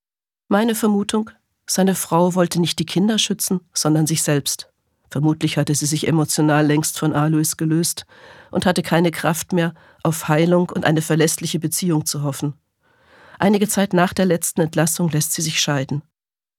Meine 0.48 0.74
Vermutung, 0.74 1.30
seine 1.68 1.94
Frau 1.94 2.34
wollte 2.34 2.60
nicht 2.60 2.80
die 2.80 2.88
Kinder 2.88 3.20
schützen, 3.20 3.62
sondern 3.72 4.08
sich 4.08 4.24
selbst. 4.24 4.68
Vermutlich 5.12 5.58
hatte 5.58 5.76
sie 5.76 5.86
sich 5.86 6.08
emotional 6.08 6.66
längst 6.66 6.98
von 6.98 7.14
Alois 7.14 7.56
gelöst 7.56 8.08
und 8.50 8.66
hatte 8.66 8.82
keine 8.82 9.12
Kraft 9.12 9.54
mehr, 9.54 9.76
auf 10.02 10.28
Heilung 10.28 10.72
und 10.72 10.84
eine 10.84 11.04
verlässliche 11.04 11.60
Beziehung 11.60 12.08
zu 12.08 12.24
hoffen. 12.24 12.56
Einige 13.38 13.68
Zeit 13.68 13.94
nach 13.94 14.14
der 14.14 14.26
letzten 14.26 14.62
Entlassung 14.62 15.10
lässt 15.12 15.34
sie 15.34 15.44
sich 15.44 15.62
scheiden. 15.62 16.02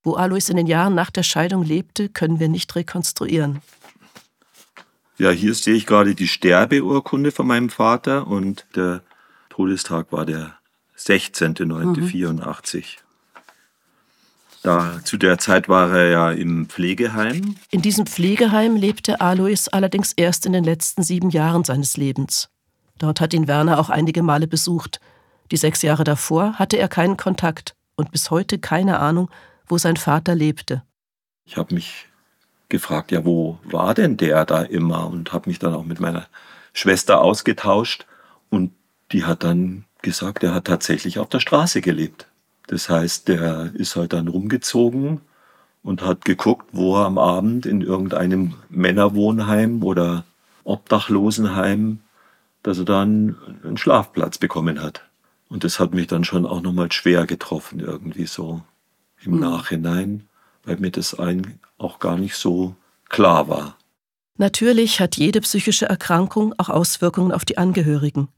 Wo 0.03 0.13
Alois 0.13 0.47
in 0.47 0.55
den 0.55 0.67
Jahren 0.67 0.95
nach 0.95 1.11
der 1.11 1.23
Scheidung 1.23 1.63
lebte, 1.63 2.07
können 2.07 2.39
wir 2.39 2.47
nicht 2.47 2.73
rekonstruieren. 2.75 3.61
Ja, 5.17 5.29
hier 5.29 5.53
sehe 5.53 5.75
ich 5.75 5.85
gerade 5.85 6.15
die 6.15 6.27
Sterbeurkunde 6.27 7.31
von 7.31 7.47
meinem 7.47 7.69
Vater 7.69 8.27
und 8.27 8.65
der 8.75 9.01
Todestag 9.49 10.11
war 10.11 10.25
der 10.25 10.57
16.09.84. 10.97 12.97
Da, 14.63 15.01
zu 15.03 15.17
der 15.17 15.37
Zeit 15.37 15.67
war 15.67 15.91
er 15.91 16.09
ja 16.09 16.31
im 16.31 16.67
Pflegeheim. 16.67 17.55
In 17.69 17.81
diesem 17.81 18.05
Pflegeheim 18.05 18.77
lebte 18.77 19.19
Alois 19.19 19.67
allerdings 19.71 20.13
erst 20.13 20.45
in 20.45 20.53
den 20.53 20.63
letzten 20.63 21.03
sieben 21.03 21.29
Jahren 21.29 21.65
seines 21.65 21.97
Lebens. 21.97 22.49
Dort 22.97 23.19
hat 23.19 23.33
ihn 23.33 23.47
Werner 23.47 23.79
auch 23.79 23.89
einige 23.89 24.23
Male 24.23 24.47
besucht. 24.47 25.01
Die 25.51 25.57
sechs 25.57 25.81
Jahre 25.81 26.05
davor 26.05 26.53
hatte 26.53 26.77
er 26.77 26.87
keinen 26.87 27.17
Kontakt 27.17 27.75
und 27.95 28.11
bis 28.11 28.31
heute 28.31 28.57
keine 28.57 28.99
Ahnung, 28.99 29.29
wo 29.67 29.77
sein 29.77 29.97
Vater 29.97 30.33
lebte. 30.33 30.81
Ich 31.45 31.57
habe 31.57 31.75
mich 31.75 32.07
gefragt, 32.73 33.11
ja, 33.11 33.23
wo 33.23 33.59
war 33.63 33.93
denn 33.93 34.17
der 34.17 34.45
da 34.45 34.63
immer? 34.63 35.07
Und 35.07 35.31
habe 35.31 35.47
mich 35.47 35.59
dann 35.59 35.75
auch 35.75 35.85
mit 35.85 35.99
meiner 35.99 36.25
Schwester 36.73 37.21
ausgetauscht. 37.21 38.07
Und 38.49 38.71
die 39.11 39.25
hat 39.25 39.43
dann 39.43 39.85
gesagt, 40.01 40.43
er 40.43 40.55
hat 40.55 40.65
tatsächlich 40.65 41.19
auf 41.19 41.29
der 41.29 41.39
Straße 41.39 41.81
gelebt. 41.81 42.27
Das 42.65 42.89
heißt, 42.89 43.27
der 43.27 43.71
ist 43.75 43.95
halt 43.95 44.13
dann 44.13 44.27
rumgezogen 44.27 45.21
und 45.83 46.01
hat 46.01 46.25
geguckt, 46.25 46.69
wo 46.71 46.97
er 46.97 47.05
am 47.05 47.19
Abend 47.19 47.67
in 47.67 47.81
irgendeinem 47.81 48.55
Männerwohnheim 48.69 49.83
oder 49.83 50.23
Obdachlosenheim, 50.63 51.99
dass 52.63 52.79
er 52.79 52.85
dann 52.85 53.35
einen 53.63 53.77
Schlafplatz 53.77 54.39
bekommen 54.39 54.81
hat. 54.81 55.03
Und 55.47 55.63
das 55.63 55.79
hat 55.79 55.93
mich 55.93 56.07
dann 56.07 56.23
schon 56.23 56.47
auch 56.47 56.61
nochmal 56.61 56.91
schwer 56.91 57.27
getroffen, 57.27 57.79
irgendwie 57.79 58.25
so 58.25 58.63
im 59.21 59.39
Nachhinein, 59.39 60.27
weil 60.63 60.77
mir 60.77 60.91
das 60.91 61.17
ein, 61.17 61.59
auch 61.77 61.99
gar 61.99 62.17
nicht 62.17 62.35
so 62.35 62.75
klar 63.09 63.47
war. 63.47 63.77
Natürlich 64.37 64.99
hat 64.99 65.17
jede 65.17 65.41
psychische 65.41 65.85
Erkrankung 65.85 66.53
auch 66.57 66.69
Auswirkungen 66.69 67.31
auf 67.31 67.45
die 67.45 67.57
Angehörigen. 67.57 68.29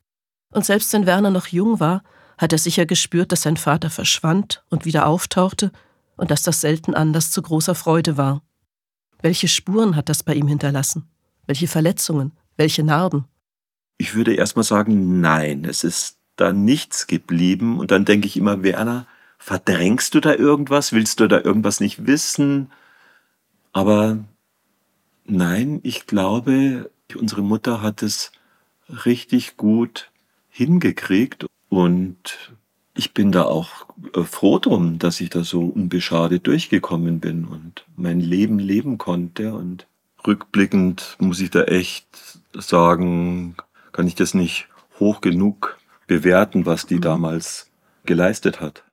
Und 0.52 0.66
selbst 0.66 0.92
wenn 0.94 1.06
Werner 1.06 1.32
noch 1.32 1.48
jung 1.48 1.80
war, 1.80 2.04
hat 2.38 2.52
er 2.52 2.60
sicher 2.60 2.86
gespürt, 2.86 3.32
dass 3.32 3.44
sein 3.44 3.58
Vater 3.58 3.90
verschwand 3.90 4.64
und 4.70 4.86
wieder 4.86 5.08
auftauchte 5.08 5.72
und 6.18 6.32
dass 6.32 6.44
das 6.44 6.62
selten 6.62 6.94
Anlass 6.94 7.32
zu 7.32 7.42
großer 7.42 7.76
Freude 7.76 8.18
war. 8.18 8.42
Welche 9.22 9.48
Spuren 9.48 9.96
hat 9.96 10.10
das 10.10 10.24
bei 10.24 10.34
ihm 10.34 10.48
hinterlassen? 10.48 11.08
Welche 11.48 11.68
Verletzungen? 11.68 12.34
Welche 12.58 12.84
Narben? 12.84 13.26
Ich 13.98 14.16
würde 14.16 14.34
erstmal 14.34 14.66
sagen, 14.66 15.22
nein, 15.22 15.66
es 15.66 15.84
ist 15.84 16.18
da 16.36 16.52
nichts 16.52 17.08
geblieben. 17.08 17.80
Und 17.80 17.92
dann 17.92 18.06
denke 18.06 18.28
ich 18.28 18.36
immer, 18.36 18.64
Werner, 18.64 19.08
verdrängst 19.46 20.16
du 20.16 20.22
da 20.22 20.34
irgendwas? 20.34 20.92
Willst 20.92 21.20
du 21.20 21.28
da 21.28 21.40
irgendwas 21.40 21.80
nicht 21.80 22.08
wissen? 22.08 22.72
Aber 23.74 24.18
nein, 25.26 25.82
ich 25.84 26.08
glaube, 26.08 26.90
unsere 27.16 27.44
Mutter 27.44 27.84
hat 27.84 28.02
es 28.02 28.32
richtig 29.06 29.56
gut 29.56 30.10
hingekriegt 30.50 31.46
und 31.70 32.56
ich 32.96 33.14
bin 33.14 33.32
da 33.32 33.44
auch 33.44 33.86
äh, 34.16 34.24
froh 34.24 34.58
drum, 34.58 34.98
dass 34.98 35.22
ich 35.22 35.30
da 35.30 35.44
so 35.44 35.62
unbeschadet 35.66 36.48
durchgekommen 36.48 37.20
bin 37.20 37.46
und 37.46 37.86
mein 37.96 38.20
Leben 38.20 38.58
leben 38.58 38.98
konnte. 38.98 39.54
Und 39.54 39.86
rückblickend 40.26 41.18
muss 41.20 41.40
ich 41.40 41.52
da 41.52 41.66
echt 41.66 42.08
sagen, 42.56 43.56
kann 43.92 44.08
ich 44.08 44.16
das 44.16 44.34
nicht 44.34 44.70
hoch 45.00 45.22
genug 45.22 45.78
bewerten, 46.08 46.66
was 46.66 46.88
die 46.88 47.00
damals 47.00 47.70
geleistet 48.06 48.60
hat. 48.60 48.85